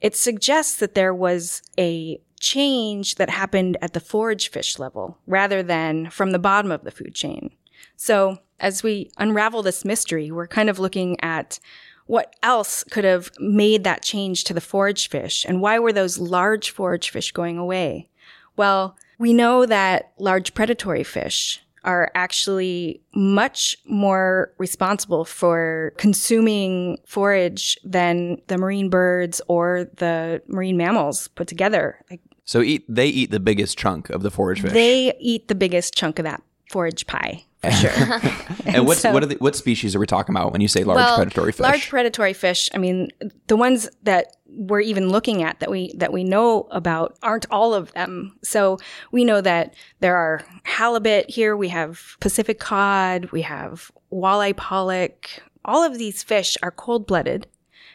It 0.00 0.16
suggests 0.16 0.76
that 0.76 0.94
there 0.94 1.14
was 1.14 1.62
a 1.78 2.20
change 2.40 3.14
that 3.14 3.30
happened 3.30 3.78
at 3.80 3.92
the 3.92 4.00
forage 4.00 4.50
fish 4.50 4.78
level 4.78 5.18
rather 5.26 5.62
than 5.62 6.10
from 6.10 6.32
the 6.32 6.38
bottom 6.38 6.70
of 6.70 6.84
the 6.84 6.90
food 6.90 7.14
chain. 7.14 7.50
So 7.96 8.38
as 8.60 8.82
we 8.82 9.10
unravel 9.16 9.62
this 9.62 9.84
mystery, 9.84 10.30
we're 10.30 10.46
kind 10.46 10.68
of 10.68 10.78
looking 10.78 11.18
at 11.22 11.58
what 12.06 12.34
else 12.42 12.84
could 12.84 13.04
have 13.04 13.30
made 13.38 13.84
that 13.84 14.02
change 14.02 14.44
to 14.44 14.54
the 14.54 14.60
forage 14.60 15.08
fish 15.08 15.44
and 15.46 15.60
why 15.60 15.78
were 15.78 15.92
those 15.92 16.18
large 16.18 16.70
forage 16.70 17.10
fish 17.10 17.32
going 17.32 17.58
away? 17.58 18.08
Well, 18.56 18.96
we 19.18 19.32
know 19.32 19.66
that 19.66 20.12
large 20.18 20.54
predatory 20.54 21.04
fish 21.04 21.62
are 21.84 22.10
actually 22.14 23.00
much 23.14 23.76
more 23.86 24.52
responsible 24.58 25.24
for 25.24 25.92
consuming 25.96 26.98
forage 27.06 27.78
than 27.84 28.38
the 28.48 28.58
marine 28.58 28.90
birds 28.90 29.40
or 29.46 29.88
the 29.96 30.42
marine 30.48 30.76
mammals 30.76 31.28
put 31.28 31.46
together. 31.46 32.04
Like, 32.10 32.20
so 32.44 32.60
eat 32.60 32.84
they 32.88 33.06
eat 33.06 33.30
the 33.30 33.40
biggest 33.40 33.78
chunk 33.78 34.10
of 34.10 34.22
the 34.22 34.30
forage 34.30 34.60
fish. 34.60 34.72
They 34.72 35.14
eat 35.20 35.48
the 35.48 35.54
biggest 35.54 35.94
chunk 35.94 36.18
of 36.18 36.24
that 36.24 36.42
forage 36.70 37.06
pie 37.06 37.45
for 37.70 37.88
sure. 37.88 37.90
and, 38.66 38.66
and 38.76 38.86
what's 38.86 39.00
so, 39.00 39.12
what 39.12 39.22
are 39.22 39.26
the, 39.26 39.36
what 39.36 39.56
species 39.56 39.94
are 39.94 39.98
we 39.98 40.06
talking 40.06 40.34
about 40.34 40.52
when 40.52 40.60
you 40.60 40.68
say 40.68 40.84
large 40.84 40.96
well, 40.96 41.16
predatory 41.16 41.52
fish? 41.52 41.60
Large 41.60 41.88
predatory 41.88 42.32
fish. 42.32 42.68
I 42.74 42.78
mean, 42.78 43.10
the 43.46 43.56
ones 43.56 43.88
that 44.02 44.36
we're 44.46 44.80
even 44.80 45.10
looking 45.10 45.42
at 45.42 45.60
that 45.60 45.70
we 45.70 45.92
that 45.96 46.12
we 46.12 46.24
know 46.24 46.66
about 46.70 47.18
aren't 47.22 47.46
all 47.50 47.74
of 47.74 47.92
them. 47.92 48.38
So 48.42 48.78
we 49.12 49.24
know 49.24 49.40
that 49.40 49.74
there 50.00 50.16
are 50.16 50.42
halibut 50.64 51.30
here. 51.30 51.56
We 51.56 51.68
have 51.68 52.16
Pacific 52.20 52.58
cod. 52.58 53.30
We 53.32 53.42
have 53.42 53.90
walleye 54.12 54.56
pollock. 54.56 55.28
All 55.64 55.82
of 55.82 55.98
these 55.98 56.22
fish 56.22 56.56
are 56.62 56.70
cold 56.70 57.06
blooded, 57.06 57.48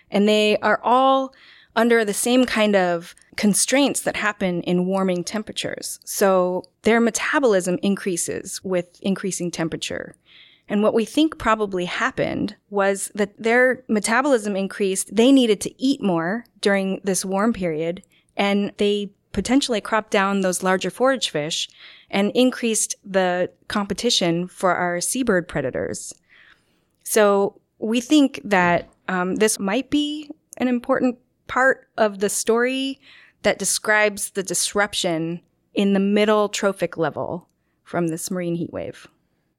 and 0.10 0.28
they 0.28 0.58
are 0.58 0.82
all 0.84 1.34
under 1.76 2.04
the 2.04 2.14
same 2.14 2.46
kind 2.46 2.76
of 2.76 3.16
constraints 3.42 4.02
that 4.02 4.18
happen 4.18 4.62
in 4.62 4.86
warming 4.86 5.24
temperatures. 5.24 6.00
So 6.06 6.64
their 6.84 7.00
metabolism 7.00 7.80
increases 7.82 8.64
with 8.64 9.00
increasing 9.02 9.50
temperature. 9.50 10.16
And 10.70 10.84
what 10.84 10.94
we 10.94 11.06
think 11.06 11.40
probably 11.40 11.86
happened 11.86 12.56
was 12.70 13.12
that 13.16 13.34
their 13.42 13.84
metabolism 13.88 14.56
increased. 14.56 15.16
They 15.16 15.32
needed 15.32 15.60
to 15.62 15.82
eat 15.82 16.04
more 16.04 16.46
during 16.62 17.02
this 17.04 17.26
warm 17.26 17.52
period 17.52 18.04
and 18.38 18.74
they 18.78 19.10
potentially 19.32 19.82
cropped 19.82 20.12
down 20.12 20.42
those 20.42 20.62
larger 20.62 20.92
forage 20.92 21.32
fish 21.32 21.68
and 22.12 22.32
increased 22.36 22.94
the 23.04 23.50
competition 23.70 24.48
for 24.48 24.76
our 24.76 25.02
seabird 25.02 25.48
predators. 25.48 26.14
So 27.04 27.60
we 27.80 28.02
think 28.02 28.40
that 28.44 28.88
um, 29.08 29.38
this 29.38 29.58
might 29.58 29.90
be 29.90 30.30
an 30.58 30.68
important 30.68 31.18
part 31.48 31.90
of 31.98 32.20
the 32.20 32.30
story 32.30 33.00
that 33.44 33.60
describes 33.60 34.32
the 34.32 34.44
disruption 34.44 35.42
in 35.74 35.94
the 35.94 36.00
middle 36.00 36.50
trophic 36.50 36.98
level 36.98 37.48
from 37.84 38.08
this 38.08 38.30
marine 38.30 38.56
heat 38.56 38.72
wave. 38.72 39.08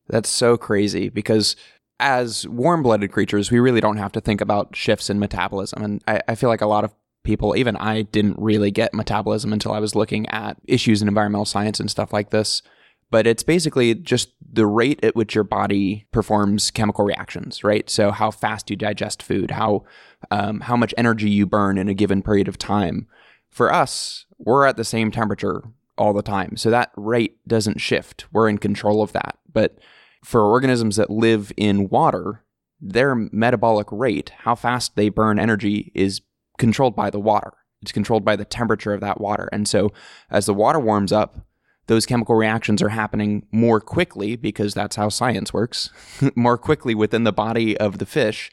That's 0.09 0.29
so 0.29 0.57
crazy 0.57 1.09
because 1.09 1.57
as 2.01 2.47
warm 2.49 2.83
blooded 2.83 3.13
creatures, 3.13 3.51
we 3.51 3.61
really 3.61 3.81
don't 3.81 3.97
have 3.97 4.13
to 4.13 4.21
think 4.21 4.41
about 4.41 4.75
shifts 4.75 5.09
in 5.09 5.19
metabolism. 5.19 5.83
And 5.83 6.03
I, 6.07 6.21
I, 6.29 6.35
feel 6.35 6.49
like 6.49 6.61
a 6.61 6.67
lot 6.67 6.85
of 6.85 6.93
people, 7.23 7.57
even 7.57 7.77
I, 7.77 8.03
didn't 8.03 8.39
really 8.39 8.71
get 8.71 8.93
metabolism 8.93 9.53
until 9.53 9.73
I 9.73 9.79
was 9.79 9.95
looking 9.95 10.29
at 10.29 10.57
issues 10.65 11.01
in 11.01 11.09
environmental 11.09 11.45
science 11.45 11.79
and 11.79 11.91
stuff 11.91 12.13
like 12.13 12.31
this. 12.31 12.63
But 13.11 13.27
it's 13.27 13.43
basically 13.43 13.95
just 13.95 14.31
the 14.41 14.67
rate 14.67 15.05
at 15.05 15.15
which 15.15 15.35
your 15.35 15.45
body 15.45 16.07
performs 16.13 16.71
chemical 16.71 17.05
reactions, 17.05 17.63
right? 17.63 17.89
So 17.89 18.11
how 18.11 18.31
fast 18.31 18.71
you 18.71 18.77
digest 18.77 19.23
food, 19.23 19.51
how 19.51 19.85
um, 20.31 20.61
how 20.61 20.77
much 20.77 20.95
energy 20.97 21.29
you 21.29 21.47
burn 21.47 21.77
in 21.77 21.89
a 21.89 21.95
given 21.95 22.23
period 22.23 22.49
of 22.49 22.57
time. 22.57 23.07
For 23.53 23.73
us, 23.73 24.25
we're 24.39 24.67
at 24.67 24.77
the 24.77 24.85
same 24.85 25.11
temperature 25.11 25.63
all 25.99 26.15
the 26.15 26.23
time. 26.23 26.57
So 26.57 26.71
that 26.71 26.91
rate 26.97 27.47
doesn't 27.47 27.81
shift. 27.81 28.25
We're 28.33 28.49
in 28.49 28.59
control 28.59 29.03
of 29.03 29.13
that. 29.13 29.39
But 29.53 29.79
for 30.25 30.41
organisms 30.41 30.97
that 30.97 31.11
live 31.11 31.53
in 31.57 31.91
water, 31.91 32.43
their 32.81 33.15
metabolic 33.15 33.87
rate, 33.93 34.33
how 34.39 34.55
fast 34.55 34.97
they 34.97 35.11
burn 35.11 35.39
energy, 35.39 35.93
is 35.95 36.23
controlled 36.59 36.97
by 36.97 37.11
the 37.11 37.21
water. 37.21 37.53
It's 37.83 37.93
controlled 37.93 38.25
by 38.25 38.37
the 38.37 38.45
temperature 38.45 38.95
of 38.95 39.01
that 39.01 39.21
water. 39.21 39.49
And 39.53 39.69
so 39.69 39.93
as 40.31 40.47
the 40.47 40.55
water 40.55 40.81
warms 40.81 41.13
up, 41.13 41.47
those 41.89 42.07
chemical 42.07 42.37
reactions 42.37 42.81
are 42.81 42.89
happening 42.89 43.47
more 43.53 43.81
quickly 43.81 44.35
because 44.37 44.73
that's 44.73 44.97
how 44.97 45.09
science 45.09 45.53
works, 45.53 45.91
more 46.35 46.57
quickly 46.57 46.95
within 46.95 47.25
the 47.25 47.33
body 47.33 47.77
of 47.77 47.99
the 47.99 48.07
fish, 48.07 48.51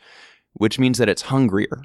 which 0.54 0.78
means 0.78 0.98
that 0.98 1.10
it's 1.10 1.24
hungrier. 1.24 1.84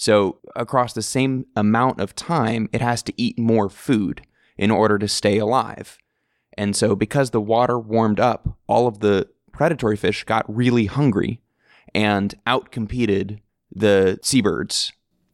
So, 0.00 0.38
across 0.56 0.94
the 0.94 1.02
same 1.02 1.44
amount 1.54 2.00
of 2.00 2.16
time, 2.16 2.70
it 2.72 2.80
has 2.80 3.02
to 3.02 3.12
eat 3.18 3.38
more 3.38 3.68
food 3.68 4.22
in 4.56 4.70
order 4.70 4.98
to 4.98 5.06
stay 5.06 5.36
alive. 5.36 5.98
And 6.56 6.74
so, 6.74 6.96
because 6.96 7.32
the 7.32 7.40
water 7.40 7.78
warmed 7.78 8.18
up, 8.18 8.56
all 8.66 8.86
of 8.86 9.00
the 9.00 9.28
predatory 9.52 9.98
fish 9.98 10.24
got 10.24 10.46
really 10.48 10.86
hungry 10.86 11.42
and 11.94 12.34
outcompeted 12.46 13.40
the 13.70 14.18
seabirds. 14.22 14.90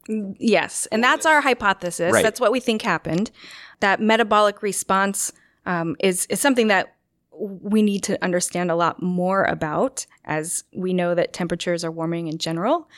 Yes. 0.09 0.87
And 0.91 1.01
that's 1.01 1.27
our 1.27 1.41
hypothesis. 1.41 2.13
Right. 2.13 2.25
That's 2.25 2.41
what 2.41 2.51
we 2.51 2.59
think 2.59 2.83
happened. 2.83 3.31
That 3.79 4.01
metabolic 4.01 4.63
response 4.63 5.33
um, 5.65 5.95
is, 6.01 6.27
is 6.27 6.41
something 6.41 6.67
that 6.67 6.97
we 7.31 7.83
need 7.83 8.03
to 8.03 8.21
understand 8.21 8.73
a 8.73 8.75
lot 8.75 9.01
more 9.01 9.45
about 9.45 10.07
as 10.25 10.65
we 10.75 10.93
know 10.93 11.15
that 11.15 11.33
temperatures 11.33 11.85
are 11.85 11.93
warming 11.93 12.27
in 12.27 12.39
general. 12.39 12.89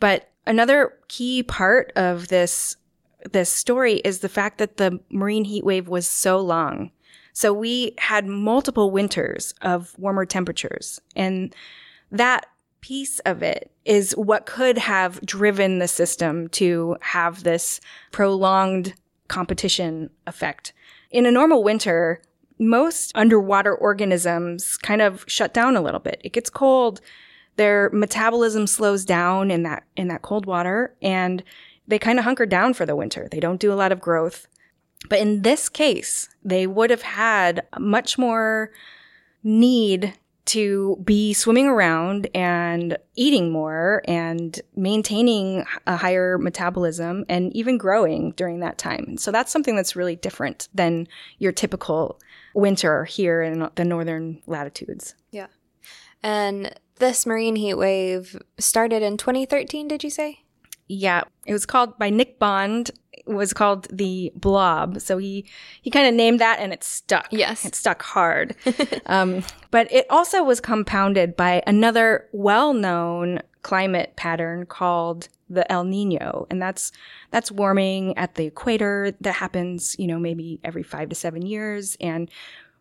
But 0.00 0.28
Another 0.46 0.94
key 1.08 1.42
part 1.42 1.92
of 1.96 2.28
this 2.28 2.76
this 3.32 3.48
story 3.48 3.94
is 4.04 4.18
the 4.18 4.28
fact 4.28 4.58
that 4.58 4.76
the 4.76 5.00
marine 5.10 5.44
heat 5.44 5.64
wave 5.64 5.88
was 5.88 6.06
so 6.06 6.38
long. 6.38 6.90
So 7.32 7.54
we 7.54 7.94
had 7.96 8.26
multiple 8.26 8.90
winters 8.90 9.54
of 9.62 9.98
warmer 9.98 10.26
temperatures 10.26 11.00
and 11.16 11.54
that 12.12 12.46
piece 12.82 13.18
of 13.20 13.42
it 13.42 13.70
is 13.86 14.12
what 14.12 14.44
could 14.44 14.76
have 14.76 15.18
driven 15.22 15.78
the 15.78 15.88
system 15.88 16.48
to 16.48 16.96
have 17.00 17.42
this 17.42 17.80
prolonged 18.12 18.92
competition 19.28 20.10
effect. 20.26 20.74
In 21.10 21.24
a 21.24 21.30
normal 21.30 21.64
winter, 21.64 22.20
most 22.58 23.10
underwater 23.14 23.74
organisms 23.74 24.76
kind 24.76 25.00
of 25.00 25.24
shut 25.26 25.54
down 25.54 25.76
a 25.76 25.80
little 25.80 25.98
bit. 25.98 26.20
It 26.22 26.34
gets 26.34 26.50
cold, 26.50 27.00
their 27.56 27.90
metabolism 27.92 28.66
slows 28.66 29.04
down 29.04 29.50
in 29.50 29.62
that 29.62 29.84
in 29.96 30.08
that 30.08 30.22
cold 30.22 30.46
water 30.46 30.94
and 31.02 31.42
they 31.86 31.98
kind 31.98 32.18
of 32.18 32.24
hunker 32.24 32.46
down 32.46 32.74
for 32.74 32.86
the 32.86 32.96
winter. 32.96 33.28
They 33.30 33.40
don't 33.40 33.60
do 33.60 33.72
a 33.72 33.74
lot 33.74 33.92
of 33.92 34.00
growth. 34.00 34.46
But 35.08 35.18
in 35.18 35.42
this 35.42 35.68
case, 35.68 36.30
they 36.42 36.66
would 36.66 36.90
have 36.90 37.02
had 37.02 37.66
much 37.78 38.16
more 38.16 38.70
need 39.42 40.14
to 40.46 40.98
be 41.04 41.32
swimming 41.32 41.66
around 41.66 42.28
and 42.34 42.98
eating 43.14 43.50
more 43.50 44.02
and 44.06 44.60
maintaining 44.76 45.64
a 45.86 45.96
higher 45.96 46.38
metabolism 46.38 47.24
and 47.28 47.54
even 47.56 47.78
growing 47.78 48.32
during 48.32 48.60
that 48.60 48.76
time. 48.76 49.16
So 49.16 49.30
that's 49.30 49.52
something 49.52 49.74
that's 49.74 49.96
really 49.96 50.16
different 50.16 50.68
than 50.74 51.08
your 51.38 51.52
typical 51.52 52.20
winter 52.54 53.04
here 53.04 53.42
in 53.42 53.68
the 53.74 53.84
northern 53.84 54.42
latitudes. 54.46 55.14
Yeah. 55.30 55.46
And 56.22 56.74
this 56.96 57.26
marine 57.26 57.56
heat 57.56 57.74
wave 57.74 58.40
started 58.58 59.02
in 59.02 59.16
2013, 59.16 59.88
did 59.88 60.04
you 60.04 60.10
say? 60.10 60.40
Yeah, 60.86 61.22
it 61.46 61.52
was 61.52 61.66
called 61.66 61.98
by 61.98 62.10
Nick 62.10 62.38
Bond. 62.38 62.90
It 63.12 63.26
was 63.26 63.52
called 63.52 63.86
the 63.90 64.32
Blob. 64.36 65.00
So 65.00 65.16
he 65.18 65.46
he 65.80 65.90
kind 65.90 66.06
of 66.06 66.14
named 66.14 66.40
that, 66.40 66.58
and 66.60 66.72
it 66.72 66.84
stuck. 66.84 67.28
Yes, 67.30 67.64
it 67.64 67.74
stuck 67.74 68.02
hard. 68.02 68.54
um, 69.06 69.42
but 69.70 69.90
it 69.90 70.06
also 70.10 70.42
was 70.42 70.60
compounded 70.60 71.36
by 71.36 71.62
another 71.66 72.28
well-known 72.32 73.40
climate 73.62 74.12
pattern 74.16 74.66
called 74.66 75.28
the 75.48 75.70
El 75.72 75.84
Nino, 75.84 76.46
and 76.50 76.60
that's 76.60 76.92
that's 77.30 77.50
warming 77.50 78.16
at 78.18 78.34
the 78.34 78.46
equator 78.46 79.12
that 79.20 79.34
happens, 79.34 79.96
you 79.98 80.06
know, 80.06 80.18
maybe 80.18 80.60
every 80.62 80.82
five 80.82 81.08
to 81.08 81.14
seven 81.14 81.46
years, 81.46 81.96
and 82.00 82.30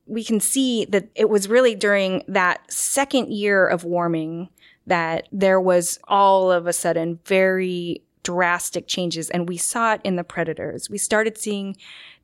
we 0.06 0.24
can 0.24 0.40
see 0.40 0.86
that 0.86 1.08
it 1.16 1.30
was 1.30 1.48
really 1.48 1.76
during 1.76 2.24
that 2.28 2.72
second 2.72 3.32
year 3.32 3.66
of 3.66 3.84
warming 3.84 4.50
that 4.86 5.28
there 5.32 5.62
was 5.62 6.00
all 6.08 6.52
of 6.52 6.68
a 6.68 6.74
sudden 6.74 7.20
very 7.26 8.04
drastic 8.24 8.88
changes 8.88 9.30
and 9.30 9.48
we 9.48 9.58
saw 9.58 9.94
it 9.94 10.02
in 10.04 10.16
the 10.16 10.24
predators. 10.24 10.90
We 10.90 10.98
started 10.98 11.38
seeing 11.38 11.76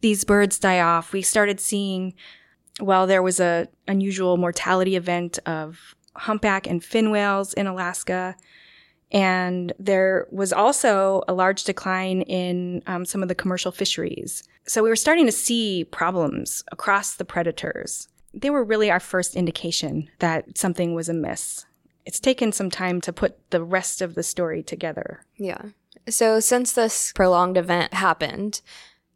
these 0.01 0.23
birds 0.23 0.59
die 0.59 0.79
off. 0.79 1.13
We 1.13 1.21
started 1.21 1.59
seeing 1.59 2.13
well 2.81 3.07
there 3.07 3.23
was 3.23 3.39
a 3.39 3.67
unusual 3.87 4.37
mortality 4.37 4.95
event 4.95 5.39
of 5.45 5.95
humpback 6.15 6.67
and 6.67 6.83
fin 6.83 7.11
whales 7.11 7.53
in 7.53 7.67
Alaska. 7.67 8.35
And 9.11 9.73
there 9.79 10.27
was 10.31 10.53
also 10.53 11.23
a 11.27 11.33
large 11.33 11.63
decline 11.63 12.21
in 12.21 12.83
um, 12.87 13.05
some 13.05 13.23
of 13.23 13.29
the 13.29 13.35
commercial 13.35 13.71
fisheries. 13.71 14.43
So 14.69 14.83
we 14.83 14.89
were 14.89 14.95
starting 14.95 15.25
to 15.25 15.31
see 15.31 15.83
problems 15.83 16.63
across 16.71 17.15
the 17.15 17.25
predators. 17.25 18.07
They 18.33 18.51
were 18.51 18.63
really 18.63 18.91
our 18.91 18.99
first 18.99 19.35
indication 19.35 20.09
that 20.19 20.57
something 20.57 20.93
was 20.93 21.09
amiss 21.09 21.65
it's 22.09 22.19
taken 22.19 22.51
some 22.51 22.71
time 22.71 23.01
to 23.01 23.13
put 23.13 23.37
the 23.51 23.63
rest 23.63 24.01
of 24.01 24.15
the 24.15 24.23
story 24.23 24.63
together. 24.63 25.23
Yeah. 25.37 25.61
So, 26.07 26.39
since 26.39 26.71
this 26.73 27.13
prolonged 27.13 27.55
event 27.55 27.93
happened, 27.93 28.61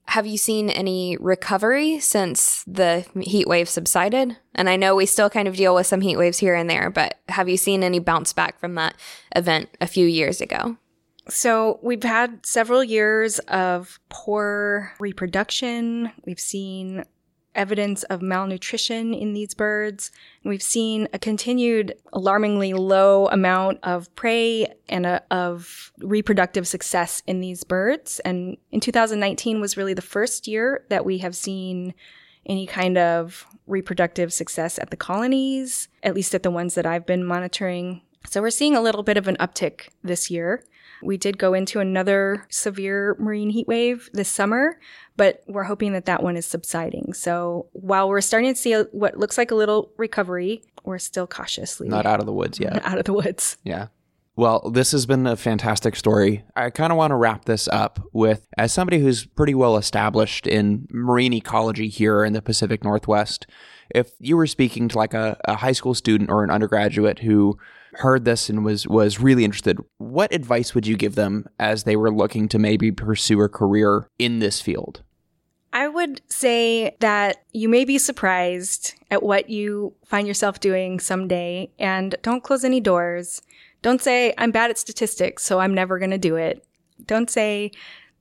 have 0.09 0.27
you 0.27 0.37
seen 0.37 0.69
any 0.69 1.17
recovery 1.17 1.99
since 1.99 2.63
the 2.67 3.03
heat 3.21 3.47
wave 3.47 3.67
subsided? 3.67 4.37
And 4.53 4.69
I 4.69 4.75
know 4.75 4.95
we 4.95 5.07
still 5.07 5.31
kind 5.31 5.47
of 5.47 5.55
deal 5.55 5.73
with 5.73 5.87
some 5.87 6.01
heat 6.01 6.17
waves 6.17 6.37
here 6.37 6.53
and 6.53 6.69
there, 6.69 6.91
but 6.91 7.17
have 7.29 7.49
you 7.49 7.57
seen 7.57 7.83
any 7.83 7.97
bounce 7.97 8.31
back 8.31 8.59
from 8.59 8.75
that 8.75 8.95
event 9.35 9.69
a 9.81 9.87
few 9.87 10.05
years 10.05 10.39
ago? 10.39 10.77
So, 11.29 11.79
we've 11.81 12.03
had 12.03 12.45
several 12.45 12.83
years 12.83 13.39
of 13.39 13.99
poor 14.09 14.93
reproduction. 14.99 16.11
We've 16.25 16.39
seen 16.39 17.05
evidence 17.55 18.03
of 18.03 18.21
malnutrition 18.21 19.13
in 19.13 19.33
these 19.33 19.53
birds. 19.53 20.11
We've 20.43 20.63
seen 20.63 21.07
a 21.13 21.19
continued 21.19 21.95
alarmingly 22.11 22.73
low 22.73 23.27
amount 23.27 23.79
of 23.83 24.13
prey 24.15 24.67
and 24.89 25.05
a, 25.05 25.23
of 25.31 25.91
reproductive 25.99 26.67
success 26.67 27.21
in 27.27 27.41
these 27.41 27.63
birds. 27.63 28.19
And 28.21 28.57
in 28.71 28.79
2019 28.79 29.61
was 29.61 29.77
really 29.77 29.93
the 29.93 30.01
first 30.01 30.47
year 30.47 30.85
that 30.89 31.05
we 31.05 31.19
have 31.19 31.35
seen 31.35 31.93
any 32.45 32.65
kind 32.65 32.97
of 32.97 33.45
reproductive 33.67 34.33
success 34.33 34.77
at 34.79 34.89
the 34.89 34.97
colonies, 34.97 35.87
at 36.01 36.13
least 36.13 36.35
at 36.35 36.43
the 36.43 36.51
ones 36.51 36.75
that 36.75 36.85
I've 36.85 37.05
been 37.05 37.23
monitoring. 37.23 38.01
So 38.29 38.41
we're 38.41 38.49
seeing 38.49 38.75
a 38.75 38.81
little 38.81 39.03
bit 39.03 39.17
of 39.17 39.27
an 39.27 39.37
uptick 39.37 39.89
this 40.03 40.29
year. 40.29 40.63
We 41.03 41.17
did 41.17 41.37
go 41.37 41.53
into 41.53 41.79
another 41.79 42.45
severe 42.49 43.15
marine 43.19 43.49
heat 43.49 43.67
wave 43.67 44.09
this 44.13 44.29
summer, 44.29 44.79
but 45.17 45.43
we're 45.47 45.63
hoping 45.63 45.93
that 45.93 46.05
that 46.05 46.23
one 46.23 46.37
is 46.37 46.45
subsiding. 46.45 47.13
So 47.13 47.67
while 47.73 48.09
we're 48.09 48.21
starting 48.21 48.53
to 48.53 48.59
see 48.59 48.73
a, 48.73 48.83
what 48.85 49.17
looks 49.17 49.37
like 49.37 49.51
a 49.51 49.55
little 49.55 49.91
recovery, 49.97 50.63
we're 50.83 50.99
still 50.99 51.27
cautiously 51.27 51.87
not 51.87 52.05
out 52.05 52.19
of 52.19 52.25
the 52.25 52.33
woods 52.33 52.59
yet. 52.59 52.85
Out 52.85 52.97
of 52.97 53.05
the 53.05 53.13
woods. 53.13 53.57
Yeah. 53.63 53.87
Well, 54.35 54.71
this 54.71 54.91
has 54.93 55.05
been 55.05 55.27
a 55.27 55.35
fantastic 55.35 55.95
story. 55.95 56.43
I 56.55 56.71
kind 56.71 56.91
of 56.91 56.97
want 56.97 57.11
to 57.11 57.15
wrap 57.15 57.45
this 57.45 57.67
up 57.67 57.99
with 58.13 58.47
as 58.57 58.73
somebody 58.73 58.99
who's 58.99 59.25
pretty 59.25 59.53
well 59.53 59.77
established 59.77 60.47
in 60.47 60.87
marine 60.89 61.33
ecology 61.33 61.87
here 61.87 62.23
in 62.23 62.33
the 62.33 62.41
Pacific 62.41 62.83
Northwest, 62.83 63.45
if 63.93 64.11
you 64.19 64.35
were 64.35 64.47
speaking 64.47 64.87
to 64.89 64.97
like 64.97 65.13
a, 65.13 65.37
a 65.45 65.57
high 65.57 65.71
school 65.71 65.93
student 65.93 66.31
or 66.31 66.43
an 66.43 66.49
undergraduate 66.49 67.19
who 67.19 67.59
heard 67.95 68.25
this 68.25 68.49
and 68.49 68.63
was 68.63 68.87
was 68.87 69.19
really 69.19 69.45
interested, 69.45 69.77
what 69.97 70.33
advice 70.33 70.73
would 70.75 70.87
you 70.87 70.97
give 70.97 71.15
them 71.15 71.47
as 71.59 71.83
they 71.83 71.95
were 71.95 72.11
looking 72.11 72.47
to 72.49 72.59
maybe 72.59 72.91
pursue 72.91 73.41
a 73.41 73.49
career 73.49 74.07
in 74.19 74.39
this 74.39 74.61
field? 74.61 75.03
I 75.73 75.87
would 75.87 76.21
say 76.27 76.95
that 76.99 77.43
you 77.51 77.67
may 77.67 77.83
be 77.83 77.97
surprised 77.97 78.93
at 79.09 79.23
what 79.23 79.49
you 79.49 79.95
find 80.05 80.27
yourself 80.27 80.59
doing 80.59 80.99
someday 80.99 81.71
and 81.79 82.15
don't 82.21 82.43
close 82.43 82.63
any 82.63 82.79
doors. 82.79 83.41
Don't 83.81 84.01
say, 84.01 84.35
I'm 84.37 84.51
bad 84.51 84.69
at 84.69 84.77
statistics, 84.77 85.43
so 85.43 85.59
I'm 85.59 85.73
never 85.73 85.97
going 85.97 86.11
to 86.11 86.19
do 86.19 86.35
it. 86.35 86.63
Don't 87.07 87.29
say 87.29 87.71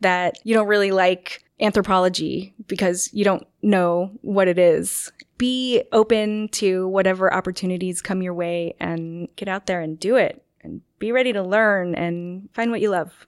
that 0.00 0.36
you 0.44 0.54
don't 0.54 0.66
really 0.66 0.92
like 0.92 1.44
anthropology 1.60 2.54
because 2.66 3.10
you 3.12 3.22
don't 3.22 3.46
know 3.62 4.10
what 4.22 4.48
it 4.48 4.58
is. 4.58 5.12
Be 5.42 5.82
open 5.90 6.50
to 6.50 6.86
whatever 6.86 7.34
opportunities 7.34 8.00
come 8.00 8.22
your 8.22 8.32
way 8.32 8.76
and 8.78 9.26
get 9.34 9.48
out 9.48 9.66
there 9.66 9.80
and 9.80 9.98
do 9.98 10.14
it 10.14 10.40
and 10.60 10.82
be 11.00 11.10
ready 11.10 11.32
to 11.32 11.42
learn 11.42 11.96
and 11.96 12.48
find 12.52 12.70
what 12.70 12.80
you 12.80 12.90
love. 12.90 13.26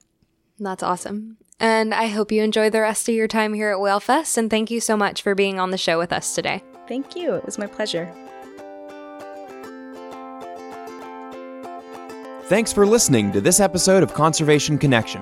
That's 0.57 0.81
awesome. 0.81 1.35
And 1.59 1.93
I 1.93 2.07
hope 2.07 2.31
you 2.31 2.41
enjoy 2.41 2.69
the 2.69 2.79
rest 2.79 3.09
of 3.09 3.15
your 3.15 3.27
time 3.27 3.53
here 3.53 3.69
at 3.69 3.79
WhaleFest. 3.79 4.37
And 4.37 4.49
thank 4.49 4.71
you 4.71 4.79
so 4.79 4.95
much 4.95 5.23
for 5.23 5.35
being 5.35 5.59
on 5.59 5.71
the 5.71 5.77
show 5.77 5.97
with 5.97 6.13
us 6.13 6.33
today. 6.33 6.63
Thank 6.87 7.17
you. 7.17 7.33
It 7.33 7.45
was 7.45 7.57
my 7.57 7.67
pleasure. 7.67 8.09
Thanks 12.43 12.71
for 12.71 12.87
listening 12.87 13.33
to 13.33 13.41
this 13.41 13.59
episode 13.59 14.03
of 14.03 14.13
Conservation 14.13 14.77
Connection. 14.77 15.21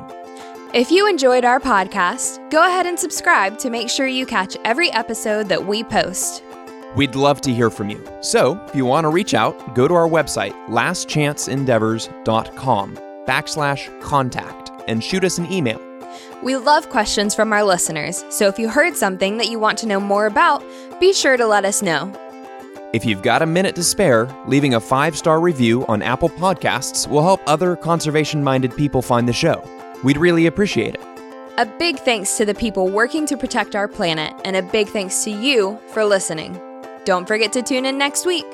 If 0.75 0.91
you 0.91 1.09
enjoyed 1.09 1.43
our 1.43 1.59
podcast, 1.59 2.51
go 2.51 2.67
ahead 2.67 2.85
and 2.85 2.99
subscribe 2.99 3.57
to 3.57 3.71
make 3.71 3.89
sure 3.89 4.05
you 4.05 4.27
catch 4.27 4.55
every 4.63 4.91
episode 4.91 5.49
that 5.49 5.65
we 5.65 5.83
post. 5.83 6.43
We'd 6.95 7.15
love 7.15 7.41
to 7.41 7.53
hear 7.53 7.69
from 7.69 7.89
you. 7.89 8.01
So, 8.21 8.59
if 8.67 8.75
you 8.75 8.85
want 8.85 9.05
to 9.05 9.09
reach 9.09 9.33
out, 9.33 9.75
go 9.75 9.87
to 9.87 9.93
our 9.93 10.07
website, 10.07 10.53
lastchanceendeavors.com 10.69 12.97
backslash 13.25 14.01
contact 14.01 14.71
and 14.87 15.03
shoot 15.03 15.23
us 15.23 15.37
an 15.37 15.51
email. 15.51 15.81
We 16.43 16.57
love 16.57 16.89
questions 16.89 17.33
from 17.33 17.53
our 17.53 17.63
listeners, 17.63 18.23
so 18.29 18.47
if 18.47 18.59
you 18.59 18.69
heard 18.69 18.95
something 18.95 19.37
that 19.37 19.49
you 19.49 19.59
want 19.59 19.77
to 19.79 19.87
know 19.87 19.99
more 19.99 20.25
about, 20.25 20.63
be 20.99 21.13
sure 21.13 21.37
to 21.37 21.47
let 21.47 21.65
us 21.65 21.81
know. 21.81 22.11
If 22.93 23.05
you've 23.05 23.23
got 23.23 23.41
a 23.41 23.47
minute 23.47 23.75
to 23.75 23.83
spare, 23.83 24.29
leaving 24.45 24.75
a 24.75 24.79
five 24.79 25.17
star 25.17 25.39
review 25.39 25.85
on 25.87 26.03
Apple 26.03 26.29
Podcasts 26.29 27.07
will 27.07 27.23
help 27.23 27.41
other 27.47 27.75
conservation 27.75 28.43
minded 28.43 28.75
people 28.75 29.01
find 29.01 29.27
the 29.27 29.33
show. 29.33 29.67
We'd 30.03 30.17
really 30.17 30.45
appreciate 30.45 30.95
it. 30.95 31.01
A 31.57 31.65
big 31.65 31.99
thanks 31.99 32.37
to 32.37 32.45
the 32.45 32.53
people 32.53 32.89
working 32.89 33.25
to 33.27 33.37
protect 33.37 33.75
our 33.75 33.87
planet, 33.87 34.33
and 34.43 34.55
a 34.55 34.61
big 34.61 34.89
thanks 34.89 35.23
to 35.23 35.31
you 35.31 35.79
for 35.87 36.03
listening. 36.03 36.59
Don't 37.05 37.27
forget 37.27 37.53
to 37.53 37.61
tune 37.61 37.85
in 37.85 37.97
next 37.97 38.25
week. 38.25 38.45